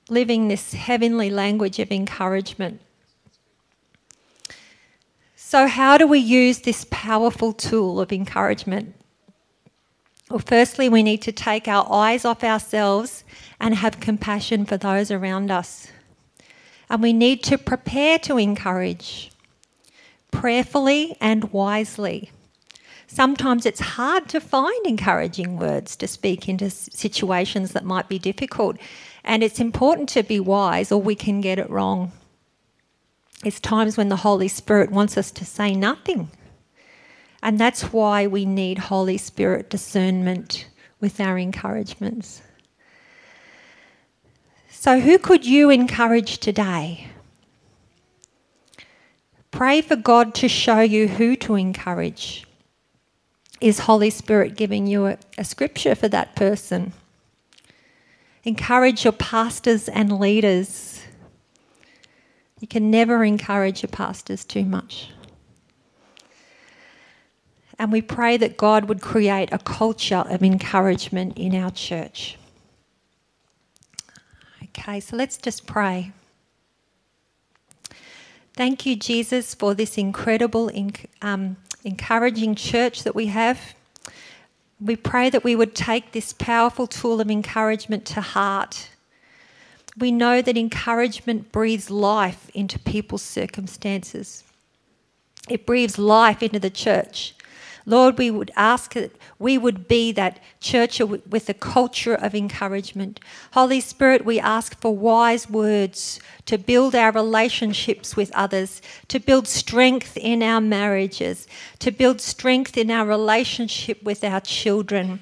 living 0.10 0.48
this 0.48 0.74
heavenly 0.74 1.30
language 1.30 1.80
of 1.80 1.92
encouragement. 1.92 2.82
So, 5.36 5.68
how 5.68 5.98
do 5.98 6.08
we 6.08 6.20
use 6.20 6.60
this 6.60 6.86
powerful 6.90 7.52
tool 7.52 8.00
of 8.00 8.12
encouragement? 8.14 8.96
Well, 10.30 10.40
firstly, 10.40 10.88
we 10.88 11.04
need 11.04 11.22
to 11.24 11.32
take 11.32 11.68
our 11.68 11.86
eyes 11.92 12.24
off 12.24 12.44
ourselves 12.44 13.26
and 13.60 13.76
have 13.76 14.00
compassion 14.00 14.66
for 14.66 14.78
those 14.78 15.12
around 15.12 15.52
us 15.52 15.92
and 16.92 17.02
we 17.02 17.14
need 17.14 17.42
to 17.42 17.58
prepare 17.58 18.20
to 18.20 18.38
encourage 18.38 19.32
prayerfully 20.30 21.16
and 21.22 21.54
wisely. 21.54 22.32
Sometimes 23.13 23.65
it's 23.65 23.82
hard 23.82 24.30
to 24.30 24.39
find 24.39 24.88
encouraging 24.88 25.58
words 25.58 25.98
to 25.98 26.08
speak 26.08 26.48
into 26.48 26.70
situations 26.70 27.74
that 27.74 27.84
might 27.84 28.08
be 28.08 28.18
difficult, 28.18 28.77
and 29.25 29.44
it's 29.44 29.60
important 29.60 30.08
to 30.08 30.24
be 30.24 30.39
wise 30.39 30.94
or 30.94 31.01
we 31.01 31.13
can 31.13 31.41
get 31.41 31.60
it 31.60 31.70
wrong. 31.70 32.13
It's 33.44 33.60
times 33.60 33.98
when 33.98 34.08
the 34.08 34.15
Holy 34.15 34.48
Spirit 34.48 34.91
wants 34.91 35.18
us 35.18 35.30
to 35.32 35.44
say 35.44 35.75
nothing. 35.75 36.32
And 37.44 37.60
that's 37.60 37.91
why 37.91 38.27
we 38.27 38.46
need 38.46 38.77
Holy 38.77 39.18
Spirit 39.18 39.70
discernment 39.70 40.68
with 41.01 41.20
our 41.20 41.38
encouragements. 41.38 42.41
So, 44.70 45.01
who 45.01 45.18
could 45.18 45.46
you 45.46 45.70
encourage 45.70 46.38
today? 46.38 47.10
Pray 49.51 49.82
for 49.82 49.98
God 49.98 50.34
to 50.36 50.48
show 50.48 50.80
you 50.80 51.10
who 51.10 51.36
to 51.36 51.56
encourage. 51.56 52.46
Is 53.62 53.80
Holy 53.80 54.10
Spirit 54.10 54.56
giving 54.58 54.88
you 54.88 55.06
a, 55.06 55.18
a 55.38 55.46
scripture 55.46 55.94
for 55.96 56.08
that 56.10 56.36
person? 56.36 56.94
Encourage 58.44 59.06
your 59.06 59.13
pastors 59.13 59.88
and 59.88 60.20
leaders. 60.20 61.03
You 62.60 62.68
can 62.68 62.89
never 62.89 63.24
encourage 63.24 63.84
your 63.84 63.91
pastors 63.91 64.44
too 64.44 64.65
much. 64.65 65.12
And 67.77 67.91
we 67.91 68.01
pray 68.01 68.38
that 68.38 68.58
God 68.58 68.86
would 68.86 69.01
create 69.01 69.50
a 69.51 69.58
culture 69.60 70.24
of 70.27 70.44
encouragement 70.44 71.38
in 71.38 71.56
our 71.56 71.72
church. 71.72 72.38
Okay, 74.63 75.00
so 75.00 75.15
let's 75.15 75.38
just 75.38 75.68
pray. 75.68 76.12
Thank 78.53 78.86
you, 78.86 78.96
Jesus, 78.96 79.56
for 79.56 79.74
this 79.74 79.98
incredible, 79.98 80.70
um, 81.22 81.58
encouraging 81.84 82.56
church 82.56 83.04
that 83.04 83.16
we 83.16 83.28
have. 83.28 83.76
We 84.80 84.96
pray 84.96 85.30
that 85.30 85.44
we 85.44 85.56
would 85.56 85.76
take 85.76 86.12
this 86.12 86.34
powerful 86.34 86.88
tool 86.88 87.22
of 87.22 87.30
encouragement 87.30 88.06
to 88.08 88.22
heart. 88.22 88.90
We 89.98 90.12
know 90.12 90.42
that 90.42 90.58
encouragement 90.58 91.52
breathes 91.52 91.90
life 91.90 92.50
into 92.54 92.80
people's 92.80 93.22
circumstances, 93.22 94.44
it 95.50 95.66
breathes 95.66 95.98
life 95.98 96.42
into 96.44 96.60
the 96.60 96.70
church. 96.70 97.34
Lord, 97.86 98.18
we 98.18 98.30
would 98.30 98.52
ask 98.56 98.94
that 98.94 99.16
we 99.40 99.58
would 99.58 99.88
be 99.88 100.12
that 100.12 100.40
church 100.60 101.00
with 101.00 101.50
a 101.50 101.54
culture 101.54 102.14
of 102.14 102.36
encouragement. 102.36 103.20
Holy 103.54 103.82
Spirit, 103.82 104.24
we 104.24 104.40
ask 104.40 104.80
for 104.80 104.96
wise 104.96 105.50
words 105.50 106.20
to 106.46 106.58
build 106.58 106.94
our 106.96 107.12
relationships 107.12 108.16
with 108.16 108.32
others, 108.36 108.82
to 109.08 109.20
build 109.20 109.48
strength 109.48 110.16
in 110.18 110.44
our 110.44 110.62
marriages, 110.62 111.48
to 111.80 111.92
build 111.92 112.22
strength 112.22 112.78
in 112.78 112.92
our 112.92 113.06
relationship 113.06 114.04
with 114.04 114.24
our 114.24 114.42
children. 114.42 115.22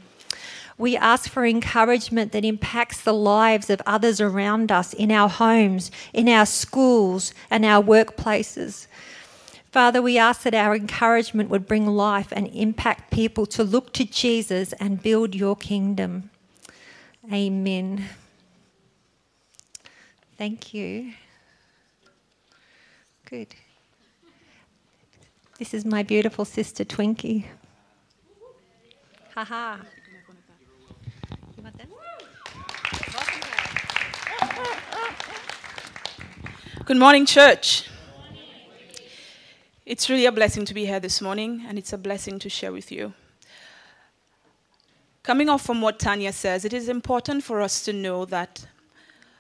We 0.78 0.96
ask 0.96 1.30
for 1.30 1.46
encouragement 1.46 2.32
that 2.32 2.46
impacts 2.46 3.02
the 3.02 3.14
lives 3.14 3.70
of 3.70 3.82
others 3.86 4.22
around 4.22 4.72
us 4.72 4.94
in 4.94 5.12
our 5.12 5.28
homes, 5.28 5.92
in 6.14 6.30
our 6.30 6.46
schools, 6.46 7.34
and 7.50 7.66
our 7.66 7.84
workplaces. 7.84 8.88
Father, 9.72 10.02
we 10.02 10.18
ask 10.18 10.42
that 10.44 10.56
our 10.56 10.76
encouragement 10.76 11.50
would 11.50 11.68
bring 11.68 11.86
life 11.86 12.32
and 12.32 12.48
impact 12.48 13.12
people 13.12 13.46
to 13.46 13.64
look 13.64 13.94
to 13.94 14.04
Jesus 14.04 14.74
and 14.74 15.02
build 15.02 15.36
your 15.36 15.56
kingdom. 15.56 16.32
Amen. 17.32 18.06
Thank 20.38 20.74
you. 20.74 21.14
Good. 23.26 23.54
This 25.60 25.74
is 25.74 25.86
my 25.86 26.02
beautiful 26.02 26.46
sister 26.46 26.84
Twinkie. 26.84 27.46
Ha 29.36 29.44
Haha. 29.44 29.84
Good 36.86 36.98
morning, 36.98 37.28
church. 37.28 37.89
It's 39.90 40.08
really 40.08 40.28
a 40.28 40.32
blessing 40.32 40.66
to 40.66 40.76
be 40.76 40.86
here 40.86 41.00
this 41.00 41.20
morning, 41.20 41.66
and 41.68 41.76
it's 41.76 41.94
a 41.94 41.98
blessing 41.98 42.38
to 42.38 42.48
share 42.48 42.72
with 42.72 42.92
you. 42.92 43.12
Coming 45.24 45.50
off 45.50 45.64
from 45.64 45.82
what 45.82 45.98
Tanya 45.98 46.32
says, 46.32 46.64
it 46.64 46.74
is 46.74 46.90
important 46.90 47.44
for 47.44 47.60
us 47.60 47.82
to 47.86 47.92
know 47.92 48.24
that 48.26 48.68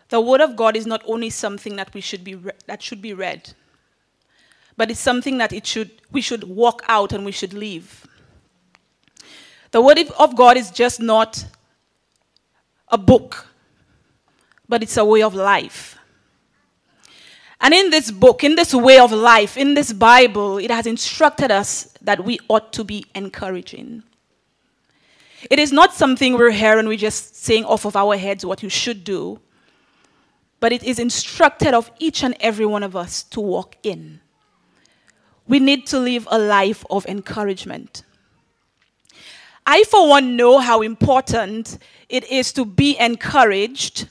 the 0.07 0.19
Word 0.19 0.41
of 0.41 0.55
God 0.55 0.75
is 0.75 0.87
not 0.87 1.03
only 1.05 1.29
something 1.29 1.75
that 1.75 1.93
we 1.93 2.01
should 2.01 2.23
be 2.23 2.33
re- 2.33 2.53
that 2.65 2.81
should 2.81 2.99
be 2.99 3.13
read, 3.13 3.53
but 4.75 4.89
it's 4.89 4.99
something 4.99 5.37
that 5.37 5.53
it 5.53 5.67
should 5.67 5.91
we 6.11 6.19
should 6.19 6.43
walk 6.45 6.81
out 6.87 7.13
and 7.13 7.25
we 7.25 7.31
should 7.31 7.53
live. 7.53 8.07
The 9.69 9.81
Word 9.81 9.99
of 10.17 10.35
God 10.35 10.57
is 10.57 10.71
just 10.71 10.99
not 10.99 11.45
a 12.87 12.97
book, 12.97 13.45
but 14.67 14.81
it's 14.81 14.97
a 14.97 15.05
way 15.05 15.21
of 15.21 15.35
life. 15.35 15.98
And 17.61 17.73
in 17.73 17.89
this 17.89 18.09
book, 18.09 18.43
in 18.43 18.55
this 18.55 18.73
way 18.73 18.99
of 18.99 19.11
life, 19.11 19.57
in 19.57 19.73
this 19.73 19.91
Bible, 19.91 20.57
it 20.57 20.71
has 20.71 20.85
instructed 20.85 21.51
us 21.51 21.93
that 22.01 22.23
we 22.23 22.39
ought 22.47 22.71
to 22.73 22.83
be 22.83 23.05
encouraging. 23.13 24.03
It 25.49 25.59
is 25.59 25.71
not 25.71 25.93
something 25.93 26.37
we're 26.37 26.51
hearing, 26.51 26.87
we're 26.87 26.97
just 26.97 27.35
saying 27.35 27.65
off 27.65 27.85
of 27.85 27.95
our 27.95 28.17
heads 28.17 28.45
what 28.45 28.63
you 28.63 28.69
should 28.69 29.03
do, 29.03 29.39
but 30.59 30.71
it 30.71 30.83
is 30.83 30.99
instructed 30.99 31.73
of 31.73 31.91
each 31.99 32.23
and 32.23 32.35
every 32.39 32.65
one 32.65 32.83
of 32.83 32.95
us 32.95 33.23
to 33.23 33.39
walk 33.39 33.75
in. 33.83 34.21
We 35.47 35.59
need 35.59 35.87
to 35.87 35.99
live 35.99 36.27
a 36.29 36.37
life 36.37 36.85
of 36.89 37.05
encouragement. 37.07 38.03
I, 39.65 39.83
for 39.83 40.09
one, 40.09 40.35
know 40.35 40.59
how 40.59 40.81
important 40.81 41.77
it 42.07 42.29
is 42.29 42.51
to 42.53 42.65
be 42.65 42.97
encouraged 42.97 44.07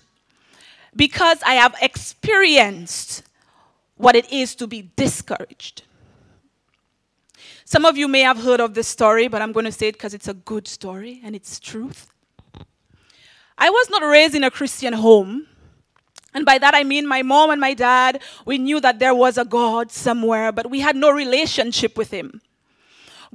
because 0.95 1.43
I 1.45 1.55
have 1.55 1.75
experienced 1.81 3.23
what 3.99 4.17
it 4.17 4.33
is 4.33 4.55
to 4.55 4.67
be 4.67 4.91
discouraged. 4.97 5.83
Some 7.65 7.85
of 7.85 7.99
you 7.99 8.09
may 8.09 8.21
have 8.21 8.39
heard 8.39 8.61
of 8.61 8.73
this 8.73 8.89
story, 8.89 9.29
but 9.29 9.43
I'm 9.43 9.53
going 9.53 9.67
to 9.67 9.73
say 9.73 9.89
it 9.89 9.93
because 9.93 10.15
it's 10.15 10.29
a 10.29 10.35
good 10.35 10.67
story 10.67 11.21
and 11.23 11.37
it's 11.37 11.61
truth. 11.61 12.09
I 13.59 13.69
was 13.69 13.91
not 13.91 14.03
raised 14.03 14.35
in 14.35 14.45
a 14.45 14.51
Christian 14.51 14.95
home. 14.95 15.47
And 16.33 16.47
by 16.47 16.59
that 16.59 16.75
I 16.75 16.85
mean 16.85 17.07
my 17.07 17.23
mom 17.23 17.51
and 17.51 17.61
my 17.61 17.75
dad, 17.75 18.23
we 18.47 18.57
knew 18.57 18.81
that 18.81 18.99
there 19.01 19.15
was 19.15 19.37
a 19.37 19.45
God 19.45 19.91
somewhere, 19.91 20.53
but 20.53 20.71
we 20.71 20.81
had 20.81 20.97
no 20.97 21.11
relationship 21.11 21.99
with 21.99 22.11
him. 22.11 22.41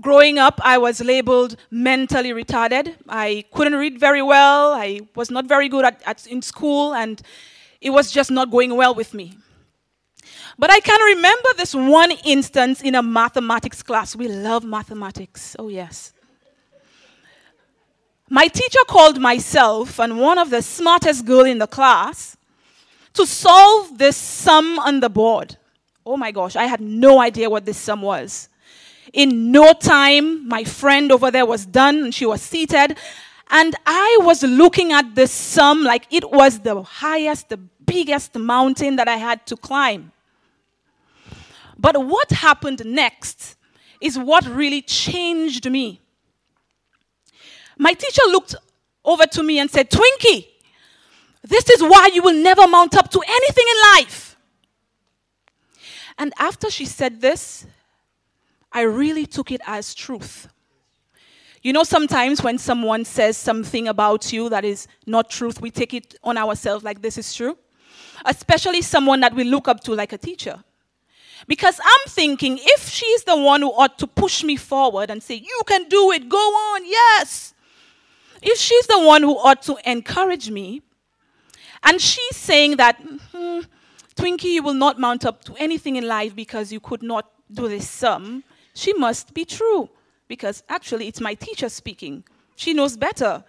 Growing 0.02 0.40
up, 0.40 0.60
I 0.64 0.80
was 0.80 1.02
labeled 1.02 1.56
mentally 1.70 2.32
retarded. 2.32 2.96
I 3.08 3.46
couldn't 3.54 3.76
read 3.76 4.00
very 4.00 4.24
well. 4.24 4.74
I 4.74 5.02
was 5.16 5.30
not 5.30 5.46
very 5.46 5.70
good 5.70 5.86
at, 5.86 6.02
at, 6.06 6.26
in 6.26 6.42
school, 6.42 6.96
and 6.96 7.22
it 7.82 7.92
was 7.92 8.10
just 8.10 8.32
not 8.32 8.50
going 8.50 8.76
well 8.76 8.96
with 8.96 9.14
me. 9.14 9.34
But 10.58 10.72
I 10.72 10.80
can 10.80 11.02
remember 11.02 11.50
this 11.58 11.74
one 11.74 12.12
instance 12.26 12.82
in 12.82 12.96
a 12.96 13.02
mathematics 13.02 13.82
class. 13.82 14.16
We 14.16 14.28
love 14.28 14.64
mathematics. 14.64 15.56
Oh, 15.58 15.68
yes. 15.68 16.14
My 18.30 18.48
teacher 18.48 18.80
called 18.88 19.20
myself 19.20 20.00
and 20.00 20.20
one 20.20 20.38
of 20.38 20.50
the 20.50 20.62
smartest 20.62 21.26
girl 21.26 21.46
in 21.46 21.58
the 21.58 21.68
class 21.68 22.38
to 23.14 23.26
solve 23.26 23.98
this 23.98 24.18
sum 24.18 24.80
on 24.80 25.00
the 25.00 25.10
board. 25.10 25.58
Oh 26.06 26.18
my 26.18 26.32
gosh, 26.32 26.56
I 26.56 26.66
had 26.66 26.82
no 26.82 27.20
idea 27.20 27.50
what 27.50 27.66
this 27.66 27.78
sum 27.78 28.02
was. 28.02 28.50
In 29.14 29.52
no 29.52 29.74
time, 29.74 30.48
my 30.48 30.64
friend 30.64 31.12
over 31.12 31.30
there 31.30 31.46
was 31.46 31.66
done 31.66 32.06
and 32.06 32.16
she 32.16 32.26
was 32.26 32.42
seated. 32.42 32.98
And 33.50 33.76
I 33.86 34.18
was 34.22 34.42
looking 34.42 34.92
at 34.92 35.14
this 35.14 35.32
sum 35.32 35.84
like 35.84 36.08
it 36.12 36.30
was 36.32 36.60
the 36.60 36.82
highest, 36.82 37.50
the 37.50 37.58
biggest 37.58 38.36
mountain 38.36 38.96
that 38.96 39.08
I 39.08 39.18
had 39.18 39.46
to 39.48 39.56
climb. 39.56 40.12
But 41.78 42.06
what 42.06 42.32
happened 42.32 42.84
next 42.86 43.56
is 44.00 44.18
what 44.18 44.46
really 44.46 44.82
changed 44.82 45.70
me. 45.70 46.02
My 47.78 47.94
teacher 47.94 48.22
looked 48.28 48.56
over 49.04 49.26
to 49.26 49.44
me 49.44 49.60
and 49.60 49.70
said, 49.70 49.90
Twinkie, 49.90 50.48
this 51.42 51.70
is 51.70 51.82
why 51.82 52.10
you 52.14 52.22
will 52.22 52.36
never 52.36 52.68
mount 52.68 52.96
up 52.96 53.10
to 53.12 53.22
anything 53.28 53.66
in 53.70 53.92
life. 53.96 54.38
And 56.18 56.34
after 56.38 56.70
she 56.70 56.86
said 56.86 57.22
this, 57.22 57.66
I 58.72 58.82
really 58.82 59.26
took 59.26 59.52
it 59.52 59.62
as 59.66 59.94
truth. 59.94 60.48
You 61.62 61.74
know, 61.74 61.84
sometimes 61.84 62.44
when 62.44 62.58
someone 62.58 63.06
says 63.06 63.38
something 63.38 63.88
about 63.88 64.34
you 64.34 64.50
that 64.50 64.66
is 64.66 64.88
not 65.06 65.30
truth, 65.30 65.62
we 65.62 65.72
take 65.72 65.94
it 65.94 66.16
on 66.24 66.38
ourselves 66.38 66.84
like 66.84 67.02
this 67.02 67.18
is 67.18 67.34
true. 67.34 67.58
Especially 68.26 68.82
someone 68.82 69.22
that 69.22 69.34
we 69.34 69.44
look 69.44 69.68
up 69.68 69.82
to, 69.82 69.94
like 69.94 70.14
a 70.14 70.18
teacher. 70.18 70.64
Because 71.48 71.80
I'm 71.84 72.10
thinking 72.10 72.60
if 72.62 72.88
she's 72.88 73.24
the 73.24 73.36
one 73.36 73.62
who 73.62 73.72
ought 73.72 73.98
to 74.00 74.08
push 74.08 74.44
me 74.44 74.56
forward 74.56 75.10
and 75.10 75.22
say, 75.22 75.36
You 75.36 75.62
can 75.68 75.88
do 75.90 76.12
it, 76.12 76.30
go 76.30 76.38
on, 76.38 76.86
yes. 76.86 77.54
If 78.42 78.58
she's 78.58 78.88
the 78.88 79.00
one 79.00 79.24
who 79.24 79.38
ought 79.38 79.62
to 79.64 79.78
encourage 79.90 80.50
me, 80.50 80.82
and 81.84 82.00
she's 82.00 82.36
saying 82.36 82.78
that, 82.78 82.98
hmm, 83.32 83.62
Twinkie, 84.16 84.54
you 84.54 84.64
will 84.64 84.74
not 84.74 85.00
mount 85.00 85.26
up 85.26 85.44
to 85.46 85.56
anything 85.56 85.96
in 85.96 86.08
life 86.08 86.36
because 86.36 86.72
you 86.72 86.80
could 86.80 87.04
not 87.04 87.30
do 87.52 87.68
this 87.68 87.90
sum, 87.90 88.44
she 88.74 88.94
must 88.94 89.34
be 89.34 89.46
true. 89.46 89.90
Because 90.28 90.64
actually, 90.70 91.08
it's 91.08 91.20
my 91.20 91.34
teacher 91.34 91.70
speaking. 91.70 92.24
She 92.56 92.74
knows 92.74 92.98
better. 92.98 93.44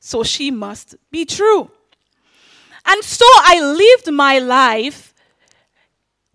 So 0.00 0.22
she 0.22 0.50
must 0.50 0.96
be 1.10 1.24
true. 1.24 1.70
And 2.86 3.02
so 3.02 3.24
I 3.26 3.60
lived 3.60 4.12
my 4.12 4.38
life 4.38 5.13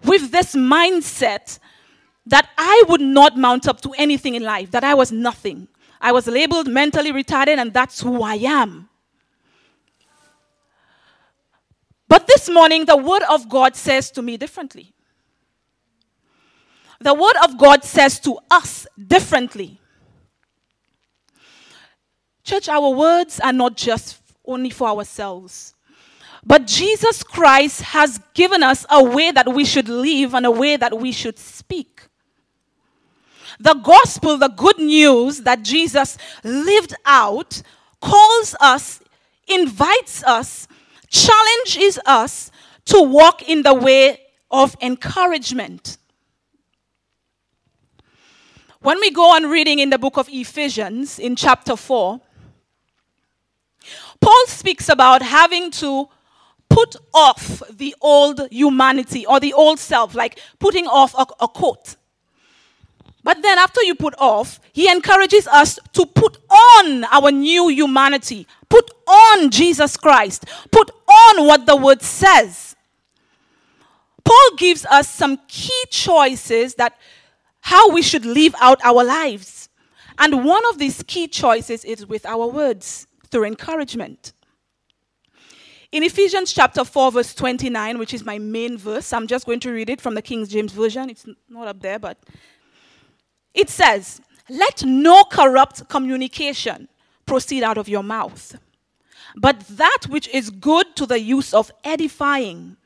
with 0.04 0.32
this 0.32 0.56
mindset 0.56 1.60
that 2.26 2.50
I 2.58 2.84
would 2.88 3.02
not 3.02 3.38
mount 3.38 3.68
up 3.68 3.82
to 3.82 3.92
anything 3.98 4.36
in 4.36 4.44
life, 4.44 4.72
that 4.72 4.84
I 4.84 4.94
was 4.94 5.12
nothing. 5.12 5.68
I 6.00 6.12
was 6.12 6.28
labeled 6.28 6.68
mentally 6.68 7.12
retarded, 7.12 7.58
and 7.58 7.74
that's 7.74 8.02
who 8.02 8.24
I 8.24 8.36
am. 8.36 8.90
But 12.08 12.26
this 12.28 12.50
morning, 12.50 12.86
the 12.86 12.98
Word 12.98 13.24
of 13.30 13.50
God 13.50 13.76
says 13.76 14.10
to 14.12 14.22
me 14.22 14.38
differently. 14.38 14.94
The 17.00 17.14
Word 17.14 17.36
of 17.44 17.58
God 17.58 17.84
says 17.84 18.20
to 18.22 18.40
us 18.50 18.88
differently. 19.08 19.80
Church, 22.44 22.68
our 22.68 22.90
words 22.90 23.40
are 23.40 23.54
not 23.54 23.78
just 23.78 24.22
only 24.46 24.72
for 24.72 24.88
ourselves. 24.88 25.76
But 26.46 26.66
Jesus 26.68 27.24
Christ 27.24 27.82
has 27.82 28.20
given 28.34 28.64
us 28.64 28.86
a 28.90 29.04
way 29.04 29.32
that 29.32 29.54
we 29.54 29.66
should 29.66 29.90
live 29.90 30.34
and 30.34 30.46
a 30.46 30.52
way 30.52 30.78
that 30.78 30.98
we 30.98 31.12
should 31.12 31.38
speak. 31.38 32.04
The 33.60 33.74
gospel, 33.74 34.38
the 34.38 34.48
good 34.48 34.80
news 34.80 35.42
that 35.42 35.64
Jesus 35.64 36.18
lived 36.44 36.94
out, 37.06 37.62
calls 38.00 38.56
us, 38.62 39.02
invites 39.48 40.24
us, 40.24 40.68
challenges 41.10 42.00
us 42.06 42.52
to 42.86 43.02
walk 43.02 43.48
in 43.48 43.64
the 43.64 43.74
way 43.74 44.22
of 44.50 44.78
encouragement. 44.82 45.98
When 48.82 49.00
we 49.02 49.12
go 49.12 49.36
on 49.36 49.50
reading 49.50 49.80
in 49.80 49.90
the 49.90 50.00
book 50.00 50.16
of 50.16 50.30
Ephesians 50.30 51.20
in 51.20 51.36
chapter 51.36 51.76
4, 51.76 52.22
Paul 54.22 54.48
speaks 54.48 54.88
about 54.88 55.22
having 55.22 55.70
to 55.72 56.08
put 56.70 56.96
off 57.14 57.62
the 57.70 57.96
old 58.02 58.48
humanity 58.52 59.26
or 59.26 59.40
the 59.40 59.54
old 59.54 59.80
self, 59.80 60.16
like 60.16 60.40
putting 60.60 60.88
off 60.88 61.14
a, 61.16 61.26
a 61.44 61.48
coat. 61.48 61.96
But 63.24 63.42
then, 63.42 63.58
after 63.58 63.82
you 63.84 63.96
put 63.96 64.16
off, 64.18 64.60
he 64.72 64.90
encourages 64.90 65.46
us 65.48 65.78
to 65.94 66.06
put 66.06 66.38
on 66.50 67.04
our 67.06 67.32
new 67.32 67.68
humanity, 67.68 68.48
put 68.70 68.90
on 69.06 69.50
Jesus 69.50 69.98
Christ, 69.98 70.46
put 70.72 70.90
on 71.08 71.46
what 71.46 71.66
the 71.66 71.76
word 71.76 72.02
says. 72.02 72.76
Paul 74.24 74.56
gives 74.58 74.86
us 74.86 75.10
some 75.10 75.38
key 75.48 75.84
choices 75.90 76.76
that 76.76 76.98
how 77.62 77.90
we 77.90 78.02
should 78.02 78.26
live 78.26 78.56
out 78.62 78.80
our 78.84 79.04
lives. 79.04 79.70
And 80.18 80.46
one 80.46 80.64
of 80.70 80.78
these 80.78 81.04
key 81.04 81.28
choices 81.28 81.84
is 81.84 82.06
with 82.06 82.26
our 82.26 82.48
words 82.48 83.08
through 83.30 83.46
encouragement. 83.46 84.34
In 85.92 86.04
Ephesians 86.04 86.54
chapter 86.54 86.86
4, 86.86 87.14
verse 87.14 87.34
29, 87.34 87.98
which 87.98 88.14
is 88.14 88.24
my 88.24 88.38
main 88.38 88.78
verse, 88.78 89.12
I'm 89.12 89.26
just 89.26 89.48
going 89.48 89.60
to 89.62 89.72
read 89.72 89.90
it 89.90 90.00
from 90.00 90.14
the 90.14 90.22
King 90.22 90.46
James 90.46 90.72
Version. 90.72 91.10
It's 91.10 91.26
not 91.50 91.68
up 91.68 91.80
there, 91.80 91.98
but 91.98 92.20
it 93.56 93.72
says, 93.72 94.22
Let 94.50 94.84
no 94.86 95.24
corrupt 95.24 95.90
communication 95.90 96.90
proceed 97.26 97.64
out 97.64 97.80
of 97.80 97.90
your 97.90 98.04
mouth, 98.04 98.60
but 99.36 99.62
that 99.62 100.06
which 100.10 100.28
is 100.28 100.52
good 100.52 100.96
to 100.96 101.08
the 101.08 101.20
use 101.20 101.56
of 101.56 101.72
edifying, 101.84 102.78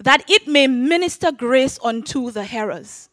that 0.00 0.28
it 0.28 0.48
may 0.48 0.66
minister 0.66 1.30
grace 1.30 1.78
unto 1.84 2.32
the 2.32 2.42
hearers. 2.42 3.08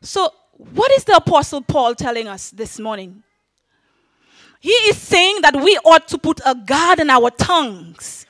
So, 0.00 0.32
what 0.56 0.90
is 0.92 1.04
the 1.04 1.16
Apostle 1.16 1.60
Paul 1.60 1.94
telling 1.94 2.28
us 2.28 2.50
this 2.50 2.78
morning? 2.78 3.24
He 4.60 4.70
is 4.70 4.98
saying 4.98 5.40
that 5.42 5.56
we 5.56 5.78
ought 5.84 6.06
to 6.08 6.18
put 6.18 6.40
a 6.44 6.54
guard 6.54 7.00
in 7.00 7.10
our 7.10 7.30
tongues. 7.30 8.26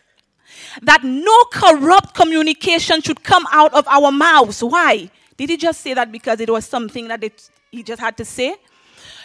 That 0.82 1.02
no 1.02 1.44
corrupt 1.52 2.14
communication 2.14 3.02
should 3.02 3.24
come 3.24 3.44
out 3.50 3.74
of 3.74 3.86
our 3.88 4.12
mouths. 4.12 4.62
Why? 4.62 5.10
Did 5.36 5.50
he 5.50 5.56
just 5.56 5.80
say 5.80 5.94
that 5.94 6.12
because 6.12 6.40
it 6.40 6.48
was 6.48 6.64
something 6.64 7.08
that 7.08 7.24
it, 7.24 7.50
he 7.72 7.82
just 7.82 8.00
had 8.00 8.16
to 8.18 8.24
say? 8.24 8.54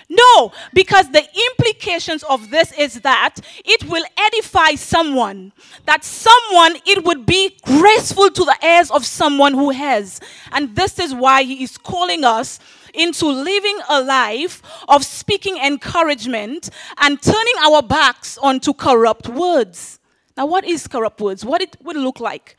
No, 0.10 0.52
because 0.74 1.10
the 1.12 1.24
implications 1.52 2.24
of 2.24 2.50
this 2.50 2.72
is 2.78 3.02
that 3.02 3.36
it 3.64 3.84
will 3.86 4.04
edify 4.18 4.76
someone, 4.76 5.52
that 5.86 6.04
someone, 6.04 6.78
it 6.86 7.04
would 7.04 7.26
be 7.26 7.58
graceful 7.64 8.30
to 8.30 8.46
the 8.46 8.58
ears 8.64 8.92
of 8.92 9.06
someone 9.06 9.54
who 9.54 9.72
has. 9.72 10.20
And 10.52 10.76
this 10.76 11.00
is 11.00 11.14
why 11.14 11.44
he 11.44 11.64
is 11.64 11.78
calling 11.78 12.24
us 12.24 12.60
into 12.96 13.28
living 13.28 13.80
a 13.90 14.02
life 14.02 14.62
of 14.88 15.04
speaking 15.04 15.58
encouragement 15.58 16.70
and 16.98 17.22
turning 17.22 17.54
our 17.66 17.82
backs 17.82 18.38
onto 18.38 18.74
corrupt 18.74 19.28
words. 19.30 20.00
Now, 20.38 20.46
what 20.46 20.66
is 20.66 20.88
corrupt 20.88 21.22
words? 21.22 21.46
What 21.46 21.62
it 21.62 21.78
would 21.82 21.96
look 21.96 22.20
like? 22.20 22.58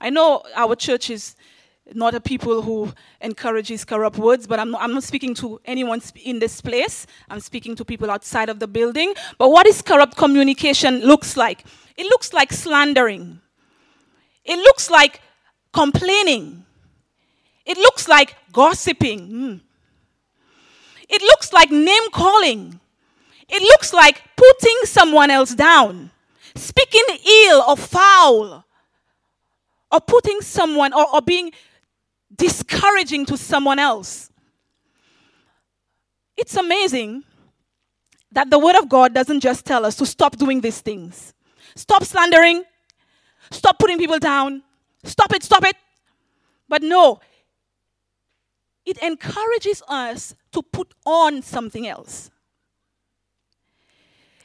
I 0.00 0.10
know 0.10 0.42
our 0.54 0.76
church 0.76 1.10
is 1.10 1.34
not 1.94 2.14
a 2.14 2.20
people 2.20 2.62
who 2.62 2.92
encourages 3.20 3.84
corrupt 3.84 4.18
words, 4.18 4.46
but 4.46 4.58
I'm 4.58 4.70
not, 4.72 4.82
I'm 4.82 4.92
not 4.92 5.04
speaking 5.04 5.34
to 5.36 5.60
anyone 5.64 6.02
in 6.24 6.38
this 6.38 6.60
place. 6.60 7.06
I'm 7.28 7.40
speaking 7.40 7.76
to 7.76 7.84
people 7.84 8.10
outside 8.10 8.48
of 8.48 8.58
the 8.58 8.66
building. 8.66 9.14
But 9.38 9.50
what 9.50 9.66
is 9.66 9.82
corrupt 9.82 10.16
communication 10.16 11.00
looks 11.00 11.36
like? 11.36 11.64
It 11.96 12.06
looks 12.06 12.32
like 12.32 12.52
slandering. 12.52 13.40
It 14.44 14.58
looks 14.58 14.90
like 14.90 15.20
complaining. 15.72 16.64
It 17.64 17.76
looks 17.76 18.08
like 18.08 18.36
gossiping. 18.52 19.28
Mm. 19.28 19.60
It 21.08 21.22
looks 21.22 21.52
like 21.52 21.70
name 21.70 22.10
calling. 22.12 22.80
It 23.48 23.62
looks 23.62 23.92
like 23.92 24.22
putting 24.36 24.76
someone 24.84 25.30
else 25.30 25.54
down, 25.54 26.10
speaking 26.54 27.04
ill 27.24 27.62
or 27.68 27.76
foul, 27.76 28.64
or 29.92 30.00
putting 30.00 30.40
someone 30.40 30.92
or, 30.92 31.06
or 31.14 31.22
being 31.22 31.52
discouraging 32.34 33.24
to 33.26 33.36
someone 33.36 33.78
else. 33.78 34.30
It's 36.36 36.56
amazing 36.56 37.22
that 38.32 38.50
the 38.50 38.58
Word 38.58 38.76
of 38.76 38.88
God 38.88 39.14
doesn't 39.14 39.40
just 39.40 39.64
tell 39.64 39.86
us 39.86 39.94
to 39.96 40.06
stop 40.06 40.36
doing 40.36 40.60
these 40.60 40.80
things. 40.80 41.32
Stop 41.74 42.04
slandering. 42.04 42.64
Stop 43.50 43.78
putting 43.78 43.98
people 43.98 44.18
down. 44.18 44.62
Stop 45.04 45.32
it, 45.32 45.42
stop 45.42 45.64
it. 45.64 45.76
But 46.68 46.82
no, 46.82 47.20
it 48.84 48.98
encourages 48.98 49.82
us 49.88 50.34
to 50.56 50.62
put 50.62 50.94
on 51.04 51.42
something 51.42 51.86
else. 51.86 52.30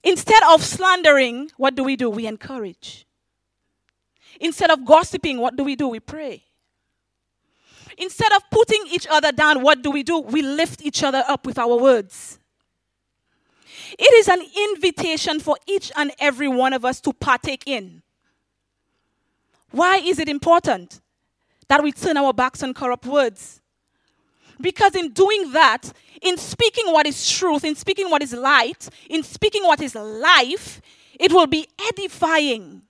Instead 0.04 0.44
of 0.52 0.62
slandering, 0.62 1.50
what 1.56 1.74
do 1.74 1.86
we 1.86 1.96
do? 1.96 2.10
We 2.10 2.28
encourage. 2.28 3.08
Instead 4.42 4.72
of 4.72 4.84
gossiping, 4.84 5.40
what 5.40 5.56
do 5.56 5.64
we 5.64 5.78
do? 5.78 5.88
We 5.88 6.02
pray. 6.02 6.44
Instead 7.98 8.34
of 8.34 8.42
putting 8.50 8.84
each 8.92 9.08
other 9.10 9.32
down, 9.32 9.62
what 9.62 9.82
do 9.82 9.90
we 9.90 10.04
do? 10.04 10.20
We 10.20 10.42
lift 10.42 10.82
each 10.82 11.02
other 11.02 11.24
up 11.30 11.46
with 11.46 11.58
our 11.58 11.78
words. 11.78 12.40
It 13.98 14.14
is 14.16 14.28
an 14.28 14.42
invitation 14.70 15.40
for 15.40 15.56
each 15.66 15.94
and 15.96 16.12
every 16.20 16.50
one 16.50 16.74
of 16.74 16.84
us 16.84 17.00
to 17.02 17.14
partake 17.14 17.64
in. 17.66 18.02
Why 19.70 19.98
is 19.98 20.20
it 20.20 20.28
important 20.28 21.00
that 21.70 21.82
we 21.82 21.94
turn 21.94 22.18
our 22.18 22.34
backs 22.34 22.64
on 22.64 22.74
corrupt 22.74 23.06
words? 23.06 23.61
Because 24.62 24.96
in 24.96 25.12
doing 25.12 25.52
that, 25.54 25.92
in 26.22 26.38
speaking 26.38 26.92
what 26.92 27.08
is 27.08 27.30
truth, 27.30 27.66
in 27.66 27.76
speaking 27.76 28.10
what 28.10 28.22
is 28.22 28.34
light, 28.34 28.88
in 29.10 29.24
speaking 29.24 29.64
what 29.64 29.82
is 29.82 29.96
life, 29.96 30.82
it 31.20 31.32
will 31.32 31.48
be 31.48 31.68
edifying 31.90 32.82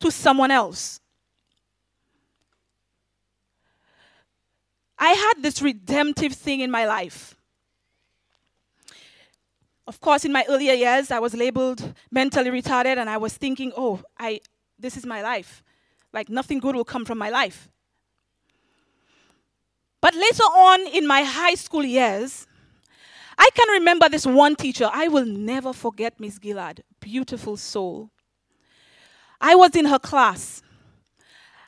to 0.00 0.10
someone 0.10 0.50
else. 0.50 1.00
I 4.98 5.10
had 5.10 5.42
this 5.42 5.60
redemptive 5.60 6.32
thing 6.32 6.60
in 6.60 6.70
my 6.70 6.86
life. 6.86 7.36
Of 9.86 10.00
course, 10.00 10.24
in 10.24 10.32
my 10.32 10.44
earlier 10.48 10.72
years, 10.72 11.10
I 11.10 11.18
was 11.18 11.34
labeled 11.34 11.94
mentally 12.10 12.50
retarded, 12.50 12.96
and 12.96 13.08
I 13.08 13.18
was 13.18 13.34
thinking, 13.34 13.72
oh, 13.76 14.02
I, 14.18 14.40
this 14.78 14.96
is 14.96 15.06
my 15.06 15.22
life. 15.22 15.62
Like, 16.12 16.28
nothing 16.28 16.58
good 16.58 16.74
will 16.74 16.84
come 16.84 17.04
from 17.04 17.18
my 17.18 17.30
life. 17.30 17.68
But 20.06 20.14
later 20.14 20.44
on 20.44 20.86
in 20.86 21.04
my 21.04 21.24
high 21.24 21.56
school 21.56 21.82
years, 21.82 22.46
I 23.36 23.48
can 23.56 23.68
remember 23.70 24.08
this 24.08 24.24
one 24.24 24.54
teacher. 24.54 24.88
I 24.92 25.08
will 25.08 25.24
never 25.24 25.72
forget 25.72 26.20
Miss 26.20 26.38
Gillard. 26.40 26.84
Beautiful 27.00 27.56
soul. 27.56 28.10
I 29.40 29.56
was 29.56 29.74
in 29.74 29.86
her 29.86 29.98
class. 29.98 30.62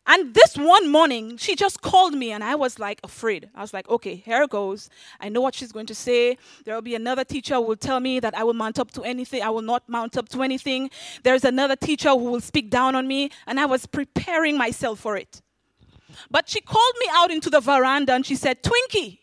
And 0.07 0.35
this 0.35 0.57
one 0.57 0.89
morning, 0.89 1.37
she 1.37 1.57
just 1.57 1.83
called 1.83 2.15
me, 2.15 2.31
and 2.31 2.45
I 2.45 2.55
was 2.55 2.79
like 2.79 3.01
afraid. 3.03 3.51
I 3.57 3.61
was 3.61 3.75
like, 3.75 3.89
okay, 3.89 4.15
here 4.15 4.47
goes. 4.47 4.89
I 5.19 5.29
know 5.31 5.41
what 5.41 5.57
she's 5.57 5.73
going 5.73 5.87
to 5.87 5.95
say. 5.97 6.39
There 6.65 6.77
will 6.77 6.81
be 6.81 6.95
another 6.95 7.25
teacher 7.25 7.57
who 7.57 7.63
will 7.63 7.77
tell 7.77 7.99
me 7.99 8.21
that 8.21 8.39
I 8.39 8.45
will 8.45 8.55
mount 8.55 8.79
up 8.79 8.93
to 8.93 9.03
anything. 9.03 9.43
I 9.43 9.51
will 9.51 9.63
not 9.63 9.89
mount 9.89 10.17
up 10.17 10.29
to 10.29 10.45
anything. 10.45 10.91
There's 11.25 11.43
another 11.43 11.75
teacher 11.75 12.11
who 12.11 12.31
will 12.31 12.41
speak 12.41 12.71
down 12.71 12.95
on 12.95 13.09
me. 13.09 13.31
And 13.49 13.59
I 13.59 13.67
was 13.67 13.87
preparing 13.87 14.57
myself 14.57 15.01
for 15.01 15.17
it. 15.17 15.43
But 16.31 16.49
she 16.49 16.61
called 16.61 16.95
me 17.01 17.07
out 17.13 17.31
into 17.31 17.51
the 17.51 17.61
veranda 17.61 18.15
and 18.15 18.25
she 18.25 18.37
said, 18.37 18.63
Twinkie, 18.63 19.19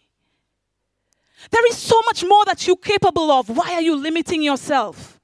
there 1.51 1.67
is 1.67 1.77
so 1.77 2.01
much 2.05 2.23
more 2.23 2.45
that 2.45 2.65
you're 2.65 2.75
capable 2.75 3.31
of. 3.31 3.49
Why 3.49 3.73
are 3.73 3.81
you 3.81 3.95
limiting 3.95 4.41
yourself? 4.41 5.19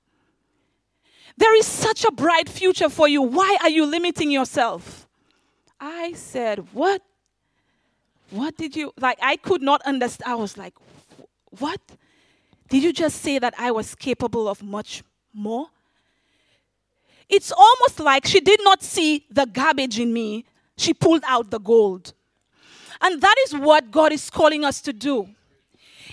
There 1.37 1.55
is 1.57 1.65
such 1.65 2.03
a 2.05 2.11
bright 2.11 2.47
future 2.49 2.89
for 2.89 3.07
you. 3.07 3.21
Why 3.21 3.57
are 3.61 3.69
you 3.69 3.85
limiting 3.85 4.31
yourself? 4.31 5.07
I 5.79 6.13
said, 6.13 6.59
What? 6.73 7.01
What 8.29 8.55
did 8.57 8.75
you 8.75 8.93
like? 8.99 9.17
I 9.21 9.37
could 9.37 9.61
not 9.61 9.81
understand. 9.81 10.31
I 10.31 10.35
was 10.35 10.57
like, 10.57 10.73
What? 11.57 11.81
Did 12.69 12.83
you 12.83 12.93
just 12.93 13.21
say 13.21 13.39
that 13.39 13.53
I 13.57 13.71
was 13.71 13.95
capable 13.95 14.47
of 14.47 14.61
much 14.61 15.03
more? 15.33 15.67
It's 17.27 17.51
almost 17.51 17.99
like 17.99 18.25
she 18.25 18.39
did 18.39 18.59
not 18.63 18.83
see 18.83 19.25
the 19.31 19.45
garbage 19.45 19.99
in 19.99 20.13
me, 20.13 20.45
she 20.81 20.93
pulled 20.93 21.23
out 21.27 21.51
the 21.51 21.59
gold. 21.59 22.13
And 23.01 23.21
that 23.21 23.35
is 23.45 23.55
what 23.55 23.91
God 23.91 24.11
is 24.11 24.29
calling 24.29 24.63
us 24.63 24.81
to 24.81 24.93
do. 24.93 25.27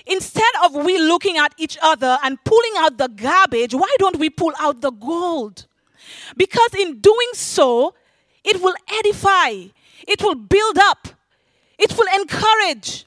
Instead 0.06 0.52
of 0.64 0.74
we 0.74 0.98
looking 0.98 1.36
at 1.36 1.54
each 1.58 1.76
other 1.82 2.18
and 2.22 2.42
pulling 2.44 2.72
out 2.78 2.96
the 2.96 3.08
garbage, 3.08 3.74
why 3.74 3.92
don't 3.98 4.16
we 4.16 4.30
pull 4.30 4.52
out 4.58 4.80
the 4.80 4.90
gold? 4.90 5.66
Because 6.36 6.74
in 6.78 7.00
doing 7.00 7.28
so, 7.34 7.94
it 8.44 8.62
will 8.62 8.74
edify, 9.00 9.50
it 10.06 10.22
will 10.22 10.34
build 10.34 10.78
up, 10.78 11.08
it 11.78 11.96
will 11.96 12.20
encourage. 12.20 13.04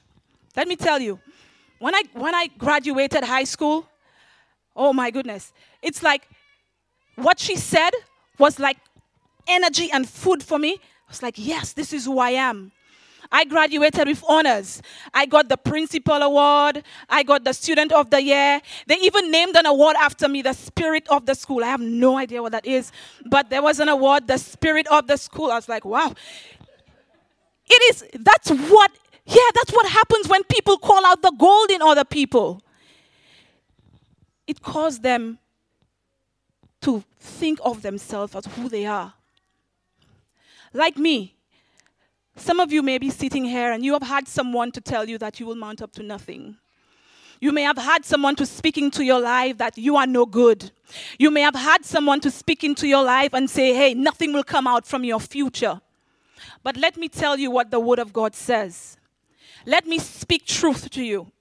Let 0.56 0.68
me 0.68 0.76
tell 0.76 1.00
you, 1.00 1.18
when 1.78 1.94
I 1.94 2.02
when 2.12 2.34
I 2.34 2.48
graduated 2.58 3.24
high 3.24 3.44
school, 3.44 3.88
oh 4.76 4.92
my 4.92 5.10
goodness, 5.10 5.52
it's 5.82 6.02
like 6.02 6.28
what 7.16 7.40
she 7.40 7.56
said 7.56 7.90
was 8.38 8.58
like 8.60 8.76
energy 9.48 9.90
and 9.92 10.08
food 10.08 10.42
for 10.42 10.58
me. 10.58 10.78
Was 11.12 11.22
like, 11.22 11.34
yes, 11.36 11.74
this 11.74 11.92
is 11.92 12.06
who 12.06 12.18
I 12.18 12.30
am. 12.30 12.72
I 13.30 13.44
graduated 13.44 14.08
with 14.08 14.24
honors. 14.26 14.80
I 15.12 15.26
got 15.26 15.46
the 15.46 15.58
principal 15.58 16.14
award. 16.14 16.82
I 17.06 17.22
got 17.22 17.44
the 17.44 17.52
student 17.52 17.92
of 17.92 18.08
the 18.08 18.22
year. 18.22 18.62
They 18.86 18.96
even 18.96 19.30
named 19.30 19.54
an 19.56 19.66
award 19.66 19.96
after 19.98 20.26
me, 20.26 20.40
the 20.40 20.54
spirit 20.54 21.06
of 21.10 21.26
the 21.26 21.34
school. 21.34 21.62
I 21.62 21.66
have 21.66 21.82
no 21.82 22.16
idea 22.16 22.40
what 22.40 22.52
that 22.52 22.64
is, 22.64 22.92
but 23.26 23.50
there 23.50 23.62
was 23.62 23.78
an 23.78 23.90
award, 23.90 24.26
the 24.26 24.38
spirit 24.38 24.86
of 24.88 25.06
the 25.06 25.18
school. 25.18 25.50
I 25.50 25.56
was 25.56 25.68
like, 25.68 25.84
wow. 25.84 26.14
It 27.66 27.94
is, 27.94 28.04
that's 28.18 28.48
what, 28.48 28.90
yeah, 29.26 29.50
that's 29.54 29.70
what 29.70 29.86
happens 29.90 30.28
when 30.28 30.44
people 30.44 30.78
call 30.78 31.04
out 31.04 31.20
the 31.20 31.34
gold 31.38 31.70
in 31.70 31.82
other 31.82 32.04
people. 32.04 32.62
It 34.46 34.62
caused 34.62 35.02
them 35.02 35.38
to 36.80 37.04
think 37.20 37.58
of 37.62 37.82
themselves 37.82 38.34
as 38.34 38.46
who 38.46 38.70
they 38.70 38.86
are. 38.86 39.12
Like 40.72 40.96
me, 40.96 41.36
some 42.36 42.60
of 42.60 42.72
you 42.72 42.82
may 42.82 42.98
be 42.98 43.10
sitting 43.10 43.44
here 43.44 43.72
and 43.72 43.84
you 43.84 43.92
have 43.92 44.02
had 44.02 44.26
someone 44.26 44.72
to 44.72 44.80
tell 44.80 45.08
you 45.08 45.18
that 45.18 45.38
you 45.38 45.46
will 45.46 45.54
mount 45.54 45.82
up 45.82 45.92
to 45.92 46.02
nothing. 46.02 46.56
You 47.40 47.52
may 47.52 47.62
have 47.62 47.76
had 47.76 48.04
someone 48.04 48.36
to 48.36 48.46
speak 48.46 48.78
into 48.78 49.04
your 49.04 49.20
life 49.20 49.58
that 49.58 49.76
you 49.76 49.96
are 49.96 50.06
no 50.06 50.24
good. 50.24 50.70
You 51.18 51.30
may 51.30 51.40
have 51.40 51.56
had 51.56 51.84
someone 51.84 52.20
to 52.20 52.30
speak 52.30 52.62
into 52.62 52.86
your 52.86 53.02
life 53.02 53.34
and 53.34 53.50
say, 53.50 53.74
hey, 53.74 53.94
nothing 53.94 54.32
will 54.32 54.44
come 54.44 54.66
out 54.66 54.86
from 54.86 55.04
your 55.04 55.18
future. 55.18 55.80
But 56.62 56.76
let 56.76 56.96
me 56.96 57.08
tell 57.08 57.38
you 57.38 57.50
what 57.50 57.70
the 57.70 57.80
Word 57.80 57.98
of 57.98 58.12
God 58.12 58.34
says. 58.34 58.96
Let 59.66 59.86
me 59.86 59.98
speak 59.98 60.46
truth 60.46 60.88
to 60.90 61.02
you. 61.02 61.32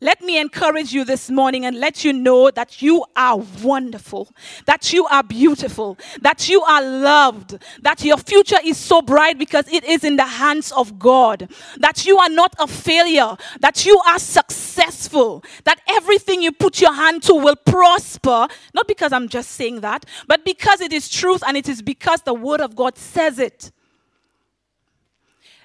Let 0.00 0.22
me 0.22 0.40
encourage 0.40 0.92
you 0.92 1.04
this 1.04 1.30
morning 1.30 1.64
and 1.64 1.78
let 1.78 2.04
you 2.04 2.12
know 2.12 2.50
that 2.50 2.82
you 2.82 3.04
are 3.14 3.38
wonderful, 3.62 4.28
that 4.66 4.92
you 4.92 5.06
are 5.06 5.22
beautiful, 5.22 5.96
that 6.20 6.48
you 6.48 6.62
are 6.62 6.82
loved, 6.82 7.58
that 7.82 8.04
your 8.04 8.16
future 8.16 8.58
is 8.64 8.76
so 8.76 9.00
bright 9.02 9.38
because 9.38 9.68
it 9.68 9.84
is 9.84 10.02
in 10.02 10.16
the 10.16 10.24
hands 10.24 10.72
of 10.72 10.98
God, 10.98 11.48
that 11.78 12.04
you 12.04 12.18
are 12.18 12.28
not 12.28 12.54
a 12.58 12.66
failure, 12.66 13.36
that 13.60 13.86
you 13.86 14.00
are 14.06 14.18
successful, 14.18 15.44
that 15.64 15.80
everything 15.88 16.42
you 16.42 16.52
put 16.52 16.80
your 16.80 16.92
hand 16.92 17.22
to 17.24 17.34
will 17.34 17.56
prosper. 17.56 18.48
Not 18.74 18.88
because 18.88 19.12
I'm 19.12 19.28
just 19.28 19.52
saying 19.52 19.80
that, 19.82 20.06
but 20.26 20.44
because 20.44 20.80
it 20.80 20.92
is 20.92 21.08
truth 21.08 21.42
and 21.46 21.56
it 21.56 21.68
is 21.68 21.82
because 21.82 22.22
the 22.22 22.34
Word 22.34 22.60
of 22.60 22.74
God 22.74 22.98
says 22.98 23.38
it. 23.38 23.70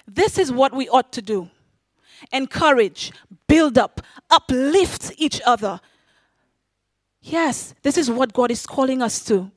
This 0.06 0.38
is 0.38 0.52
what 0.52 0.72
we 0.72 0.88
ought 0.88 1.12
to 1.12 1.22
do 1.22 1.50
encourage, 2.32 3.12
build 3.46 3.78
up, 3.78 4.00
uplift 4.30 5.12
each 5.18 5.40
other. 5.44 5.80
Yes, 7.22 7.74
this 7.82 7.98
is 7.98 8.10
what 8.10 8.32
God 8.32 8.50
is 8.50 8.66
calling 8.66 9.02
us 9.02 9.24
to. 9.24 9.50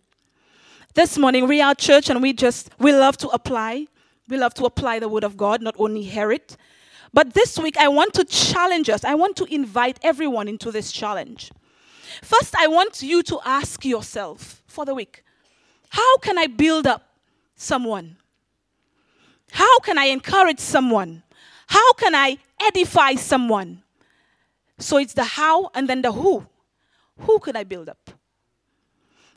This 0.94 1.18
morning, 1.18 1.48
we 1.48 1.62
are 1.62 1.74
church 1.74 2.10
and 2.10 2.22
we 2.22 2.34
just, 2.34 2.70
we 2.78 2.94
love 2.94 3.18
to 3.18 3.28
apply. 3.30 3.88
We 4.28 4.38
love 4.38 4.54
to 4.56 4.66
apply 4.66 5.00
the 5.00 5.10
word 5.10 5.24
of 5.24 5.36
God, 5.38 5.62
not 5.62 5.76
only 5.78 6.04
hear 6.04 6.32
it. 6.32 6.56
But 7.14 7.34
this 7.34 7.58
week, 7.60 7.78
I 7.78 7.88
want 7.88 8.14
to 8.16 8.26
challenge 8.26 8.90
us. 8.90 9.04
I 9.04 9.16
want 9.16 9.36
to 9.38 9.46
invite 9.46 10.00
everyone 10.02 10.48
into 10.48 10.72
this 10.72 10.92
challenge. 10.92 11.52
First, 12.22 12.56
I 12.56 12.68
want 12.68 13.02
you 13.02 13.24
to 13.24 13.40
ask 13.46 13.86
yourself 13.86 14.62
for 14.68 14.86
the 14.86 14.94
week 14.94 15.24
how 15.90 16.18
can 16.18 16.40
I 16.40 16.48
build 16.48 16.88
up 16.88 17.04
someone? 17.56 18.18
How 19.52 19.80
can 19.80 20.00
I 20.00 20.06
encourage 20.06 20.60
someone? 20.60 21.22
How 21.68 21.94
can 21.94 22.16
I 22.16 22.38
edify 22.60 23.16
someone? 23.16 23.84
So 24.80 24.98
it's 24.98 25.14
the 25.14 25.24
how 25.24 25.70
and 25.74 25.88
then 25.88 26.02
the 26.02 26.12
who. 26.12 26.46
Who 27.20 27.40
can 27.40 27.56
I 27.56 27.64
build 27.64 27.90
up? 27.90 28.10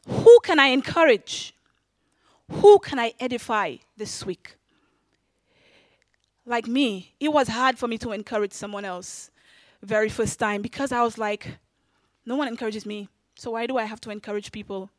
Who 0.08 0.38
can 0.42 0.58
I 0.58 0.68
encourage? 0.68 1.54
Who 2.50 2.78
can 2.78 2.98
I 2.98 3.12
edify 3.18 3.76
this 3.96 4.24
week? 4.24 4.56
Like 6.44 6.66
me, 6.66 7.14
it 7.18 7.28
was 7.32 7.48
hard 7.48 7.76
for 7.76 7.88
me 7.88 7.98
to 7.98 8.12
encourage 8.12 8.52
someone 8.52 8.84
else 8.84 9.30
very 9.82 10.08
first 10.08 10.38
time 10.38 10.62
because 10.62 10.92
I 10.92 11.02
was 11.02 11.18
like, 11.18 11.58
no 12.24 12.36
one 12.36 12.48
encourages 12.48 12.86
me. 12.86 13.08
So 13.34 13.52
why 13.52 13.66
do 13.66 13.76
I 13.76 13.84
have 13.84 14.00
to 14.02 14.10
encourage 14.10 14.52
people? 14.52 14.90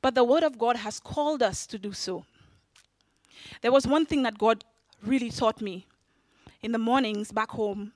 But 0.00 0.14
the 0.14 0.24
Word 0.24 0.44
of 0.44 0.58
God 0.58 0.76
has 0.76 1.00
called 1.00 1.42
us 1.42 1.66
to 1.66 1.78
do 1.78 1.92
so. 1.92 2.24
There 3.62 3.72
was 3.72 3.86
one 3.86 4.06
thing 4.06 4.22
that 4.22 4.38
God 4.38 4.64
really 5.02 5.30
taught 5.30 5.60
me 5.60 5.86
in 6.62 6.72
the 6.72 6.78
mornings 6.78 7.32
back 7.32 7.50
home 7.50 7.92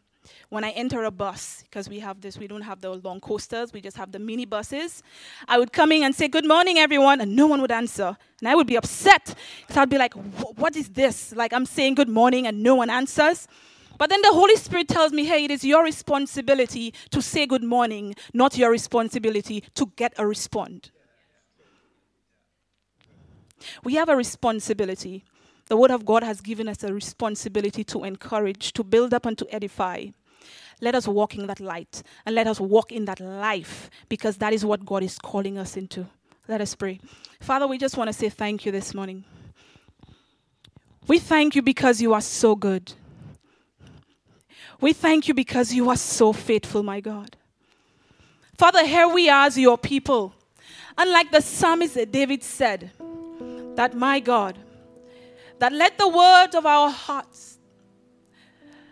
when 0.51 0.65
I 0.65 0.71
enter 0.71 1.03
a 1.05 1.11
bus, 1.11 1.63
because 1.65 1.89
we 1.89 1.99
have 1.99 2.21
this, 2.21 2.39
we 2.39 2.47
don't 2.47 2.63
have 2.63 2.81
the 2.81 2.91
long 2.91 3.21
coasters, 3.21 3.73
we 3.73 3.81
just 3.81 3.97
have 3.97 4.13
the 4.13 4.19
mini 4.19 4.45
buses. 4.45 5.03
I 5.49 5.59
would 5.59 5.73
come 5.73 5.91
in 5.93 6.05
and 6.05 6.15
say, 6.15 6.29
Good 6.29 6.47
morning, 6.47 6.79
everyone, 6.79 7.21
and 7.21 7.35
no 7.35 7.47
one 7.47 7.61
would 7.61 7.73
answer. 7.73 8.17
And 8.41 8.49
I 8.49 8.55
would 8.55 8.67
be 8.67 8.77
upset 8.77 9.35
because 9.63 9.77
I'd 9.77 9.91
be 9.91 9.99
like, 9.99 10.15
What 10.15 10.77
is 10.77 10.91
this? 10.91 11.33
Like, 11.35 11.53
I'm 11.53 11.67
saying 11.67 11.95
good 11.95 12.09
morning 12.09 12.47
and 12.47 12.63
no 12.63 12.75
one 12.77 12.91
answers. 12.91 13.49
But 13.99 14.11
then 14.11 14.23
the 14.23 14.33
Holy 14.33 14.57
Spirit 14.57 14.89
tells 14.89 15.13
me, 15.13 15.25
Hey, 15.25 15.45
it 15.45 15.51
is 15.51 15.65
your 15.65 15.83
responsibility 15.83 16.95
to 17.11 17.21
say 17.21 17.47
good 17.47 17.65
morning, 17.65 18.15
not 18.33 18.57
your 18.57 18.71
responsibility 18.71 19.65
to 19.75 19.91
get 19.97 20.13
a 20.19 20.27
respond. 20.27 20.91
We 23.85 23.95
have 23.95 24.09
a 24.09 24.17
responsibility 24.17 25.25
the 25.73 25.77
Word 25.79 25.91
of 25.91 26.05
God 26.05 26.23
has 26.23 26.43
given 26.43 26.69
us 26.69 26.85
a 26.85 26.93
responsibility 26.93 27.83
to 27.83 28.05
encourage, 28.05 28.75
to 28.75 28.85
build 28.85 29.15
up, 29.15 29.25
and 29.25 29.39
to 29.39 29.47
edify. 29.51 30.05
Let 30.83 30.95
us 30.95 31.09
walk 31.09 31.35
in 31.35 31.47
that 31.47 31.61
light 31.61 32.03
and 32.27 32.35
let 32.35 32.47
us 32.47 32.61
walk 32.61 32.93
in 32.93 33.07
that 33.07 33.21
life 33.21 33.89
because 34.11 34.37
that 34.37 34.53
is 34.53 34.67
what 34.67 34.85
God 34.85 35.03
is 35.03 35.17
calling 35.17 35.57
us 35.57 35.79
into. 35.79 36.07
Let 36.47 36.61
us 36.61 36.75
pray. 36.75 37.01
Father, 37.41 37.67
we 37.67 37.79
just 37.79 37.97
want 37.97 38.09
to 38.09 38.13
say 38.13 38.29
thank 38.29 38.67
you 38.67 38.71
this 38.71 38.93
morning. 38.93 39.25
We 41.07 41.19
thank 41.19 41.57
you 41.57 41.63
because 41.63 42.03
you 42.03 42.13
are 42.13 42.21
so 42.21 42.55
good. 42.55 42.93
We 44.79 44.93
thank 44.93 45.27
you 45.27 45.33
because 45.33 45.73
you 45.73 45.89
are 45.89 45.97
so 45.97 46.35
faithful, 46.35 46.83
my 46.83 47.01
God. 47.01 47.35
Father, 48.59 48.85
here 48.85 49.09
we 49.09 49.31
are 49.31 49.47
as 49.47 49.57
your 49.57 49.79
people. 49.79 50.35
And 50.99 51.09
like 51.09 51.31
the 51.31 51.41
psalmist 51.41 51.97
David 52.13 52.43
said, 52.43 52.91
that 53.77 53.97
my 53.97 54.21
God, 54.21 54.59
that 55.63 55.73
let 55.73 55.97
the 55.97 56.09
words 56.09 56.57
of 56.57 56.67
our 56.67 56.91
hearts, 56.91 57.57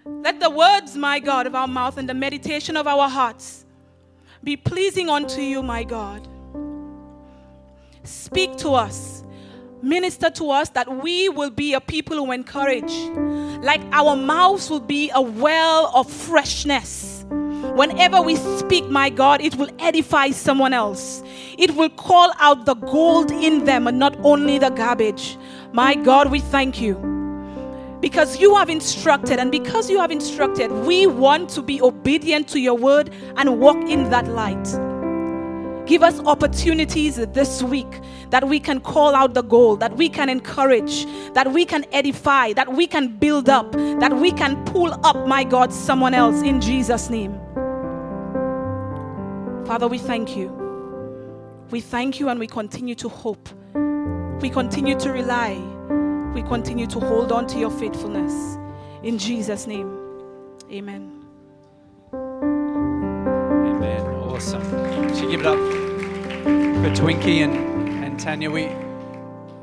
let 0.06 0.38
the 0.38 0.48
words, 0.48 0.96
my 0.96 1.18
God, 1.18 1.48
of 1.48 1.56
our 1.56 1.66
mouth 1.66 1.98
and 1.98 2.08
the 2.08 2.14
meditation 2.14 2.76
of 2.76 2.86
our 2.86 3.08
hearts 3.08 3.64
be 4.44 4.56
pleasing 4.56 5.08
unto 5.08 5.40
you, 5.40 5.64
my 5.64 5.82
God. 5.82 6.28
Speak 8.04 8.56
to 8.58 8.70
us, 8.70 9.24
minister 9.82 10.30
to 10.30 10.52
us 10.52 10.68
that 10.68 11.02
we 11.02 11.28
will 11.28 11.50
be 11.50 11.74
a 11.74 11.80
people 11.80 12.16
who 12.18 12.30
encourage, 12.30 12.92
like 13.64 13.80
our 13.90 14.14
mouths 14.14 14.70
will 14.70 14.78
be 14.78 15.10
a 15.12 15.20
well 15.20 15.90
of 15.92 16.08
freshness. 16.08 17.24
Whenever 17.74 18.22
we 18.22 18.36
speak, 18.36 18.88
my 18.88 19.10
God, 19.10 19.40
it 19.40 19.56
will 19.56 19.70
edify 19.80 20.30
someone 20.30 20.72
else. 20.72 21.22
It 21.58 21.74
will 21.74 21.90
call 21.90 22.32
out 22.38 22.64
the 22.64 22.74
gold 22.74 23.32
in 23.32 23.64
them 23.64 23.88
and 23.88 23.98
not 23.98 24.16
only 24.22 24.58
the 24.58 24.70
garbage. 24.70 25.36
My 25.72 25.94
God, 25.94 26.30
we 26.30 26.40
thank 26.40 26.80
you. 26.80 26.94
Because 28.00 28.40
you 28.40 28.56
have 28.56 28.70
instructed, 28.70 29.38
and 29.38 29.52
because 29.52 29.90
you 29.90 30.00
have 30.00 30.10
instructed, 30.10 30.72
we 30.72 31.06
want 31.06 31.50
to 31.50 31.62
be 31.62 31.80
obedient 31.80 32.48
to 32.48 32.58
your 32.58 32.74
word 32.74 33.10
and 33.36 33.60
walk 33.60 33.76
in 33.88 34.10
that 34.10 34.26
light. 34.28 34.64
Give 35.86 36.02
us 36.02 36.18
opportunities 36.20 37.16
this 37.16 37.62
week 37.62 38.00
that 38.30 38.48
we 38.48 38.58
can 38.58 38.80
call 38.80 39.14
out 39.14 39.34
the 39.34 39.42
goal, 39.42 39.76
that 39.76 39.96
we 39.96 40.08
can 40.08 40.28
encourage, 40.28 41.04
that 41.34 41.52
we 41.52 41.64
can 41.64 41.84
edify, 41.92 42.52
that 42.54 42.72
we 42.72 42.86
can 42.86 43.16
build 43.18 43.48
up, 43.48 43.70
that 43.72 44.16
we 44.16 44.32
can 44.32 44.64
pull 44.64 44.94
up, 45.04 45.26
my 45.26 45.44
God, 45.44 45.72
someone 45.72 46.14
else 46.14 46.42
in 46.42 46.60
Jesus' 46.60 47.10
name. 47.10 47.38
Father, 49.66 49.88
we 49.88 49.98
thank 49.98 50.36
you. 50.36 50.48
We 51.70 51.80
thank 51.80 52.18
you 52.18 52.28
and 52.28 52.40
we 52.40 52.46
continue 52.46 52.94
to 52.96 53.08
hope 53.08 53.48
we 54.40 54.48
continue 54.50 54.98
to 54.98 55.10
rely. 55.12 55.54
We 56.34 56.42
continue 56.42 56.86
to 56.86 57.00
hold 57.00 57.32
on 57.32 57.46
to 57.48 57.58
your 57.58 57.70
faithfulness. 57.70 58.58
In 59.02 59.18
Jesus' 59.18 59.66
name, 59.66 59.98
amen. 60.70 61.26
Amen. 62.14 64.06
Awesome. 64.24 64.62
Should 65.14 65.30
give 65.30 65.40
it 65.40 65.46
up 65.46 65.58
for 65.58 66.90
Twinkie 67.02 67.40
and, 67.40 68.04
and 68.04 68.18
Tanya. 68.18 68.50
We 68.50 68.70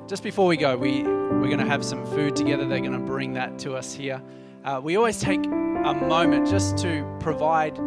just 0.07 0.23
before 0.23 0.45
we 0.45 0.57
go, 0.57 0.77
we 0.77 1.03
we're 1.03 1.47
going 1.47 1.59
to 1.59 1.65
have 1.65 1.83
some 1.83 2.05
food 2.05 2.35
together. 2.35 2.67
They're 2.67 2.79
going 2.79 2.91
to 2.91 2.99
bring 2.99 3.33
that 3.33 3.57
to 3.59 3.75
us 3.75 3.93
here. 3.93 4.21
Uh, 4.63 4.79
we 4.83 4.95
always 4.95 5.19
take 5.19 5.45
a 5.45 5.93
moment 6.07 6.47
just 6.47 6.77
to 6.79 7.03
provide 7.19 7.79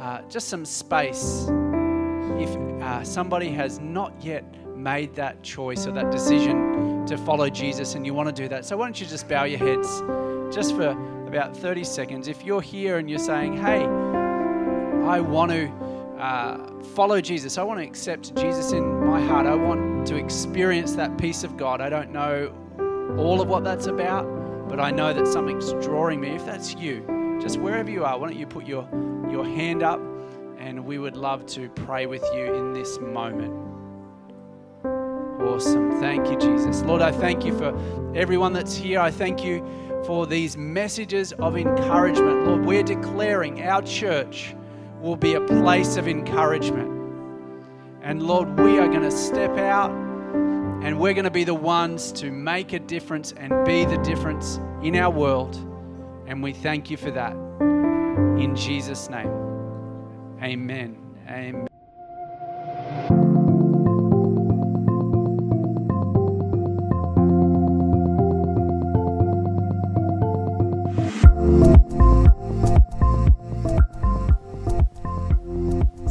uh, 0.00 0.22
just 0.28 0.48
some 0.48 0.64
space. 0.64 1.48
If 2.38 2.56
uh, 2.82 3.04
somebody 3.04 3.50
has 3.50 3.78
not 3.78 4.12
yet 4.20 4.44
made 4.84 5.14
that 5.14 5.42
choice 5.42 5.86
or 5.86 5.92
that 5.92 6.10
decision 6.10 7.06
to 7.06 7.16
follow 7.16 7.48
Jesus 7.48 7.94
and 7.94 8.04
you 8.04 8.12
want 8.12 8.28
to 8.28 8.42
do 8.42 8.48
that, 8.48 8.66
so 8.66 8.76
why 8.76 8.84
don't 8.84 9.00
you 9.00 9.06
just 9.06 9.26
bow 9.26 9.44
your 9.44 9.58
heads 9.58 10.02
just 10.54 10.76
for 10.76 10.90
about 11.26 11.56
30 11.56 11.82
seconds. 11.82 12.28
If 12.28 12.44
you're 12.44 12.60
here 12.60 12.98
and 12.98 13.08
you're 13.08 13.18
saying, 13.18 13.56
hey, 13.56 13.86
I 15.06 15.20
want 15.20 15.50
to 15.52 15.68
uh, 16.18 16.82
follow 16.94 17.20
Jesus, 17.20 17.56
I 17.56 17.62
want 17.62 17.80
to 17.80 17.84
accept 17.84 18.36
Jesus 18.36 18.72
in 18.72 19.04
my 19.06 19.20
heart, 19.20 19.46
I 19.46 19.54
want 19.54 20.06
to 20.08 20.16
experience 20.16 20.92
that 20.92 21.16
peace 21.16 21.44
of 21.44 21.56
God. 21.56 21.80
I 21.80 21.88
don't 21.88 22.12
know 22.12 22.52
all 23.18 23.40
of 23.40 23.48
what 23.48 23.64
that's 23.64 23.86
about, 23.86 24.68
but 24.68 24.78
I 24.78 24.90
know 24.90 25.14
that 25.14 25.26
something's 25.26 25.72
drawing 25.84 26.20
me. 26.20 26.28
If 26.30 26.44
that's 26.44 26.74
you, 26.74 27.38
just 27.40 27.58
wherever 27.58 27.90
you 27.90 28.04
are, 28.04 28.18
why 28.18 28.28
don't 28.28 28.38
you 28.38 28.46
put 28.46 28.66
your, 28.66 28.86
your 29.30 29.44
hand 29.44 29.82
up 29.82 30.00
and 30.58 30.84
we 30.84 30.98
would 30.98 31.16
love 31.16 31.46
to 31.46 31.68
pray 31.70 32.06
with 32.06 32.22
you 32.34 32.54
in 32.54 32.74
this 32.74 33.00
moment. 33.00 33.73
Awesome. 35.46 36.00
Thank 36.00 36.30
you, 36.30 36.38
Jesus. 36.38 36.82
Lord, 36.82 37.02
I 37.02 37.12
thank 37.12 37.44
you 37.44 37.56
for 37.56 37.72
everyone 38.14 38.52
that's 38.52 38.74
here. 38.74 39.00
I 39.00 39.10
thank 39.10 39.44
you 39.44 39.64
for 40.04 40.26
these 40.26 40.56
messages 40.56 41.32
of 41.34 41.56
encouragement. 41.56 42.46
Lord, 42.46 42.64
we're 42.64 42.82
declaring 42.82 43.62
our 43.62 43.82
church 43.82 44.54
will 45.00 45.16
be 45.16 45.34
a 45.34 45.40
place 45.40 45.96
of 45.96 46.08
encouragement. 46.08 46.90
And 48.02 48.22
Lord, 48.22 48.58
we 48.58 48.78
are 48.78 48.88
going 48.88 49.02
to 49.02 49.10
step 49.10 49.56
out 49.58 49.90
and 50.84 50.98
we're 50.98 51.14
going 51.14 51.24
to 51.24 51.30
be 51.30 51.44
the 51.44 51.54
ones 51.54 52.12
to 52.12 52.30
make 52.30 52.72
a 52.74 52.78
difference 52.78 53.32
and 53.32 53.64
be 53.64 53.84
the 53.84 53.98
difference 53.98 54.60
in 54.82 54.96
our 54.96 55.10
world. 55.10 55.56
And 56.26 56.42
we 56.42 56.52
thank 56.52 56.90
you 56.90 56.96
for 56.96 57.10
that. 57.12 57.32
In 58.38 58.54
Jesus' 58.54 59.08
name. 59.08 59.32
Amen. 60.42 60.96
Amen. 61.28 61.73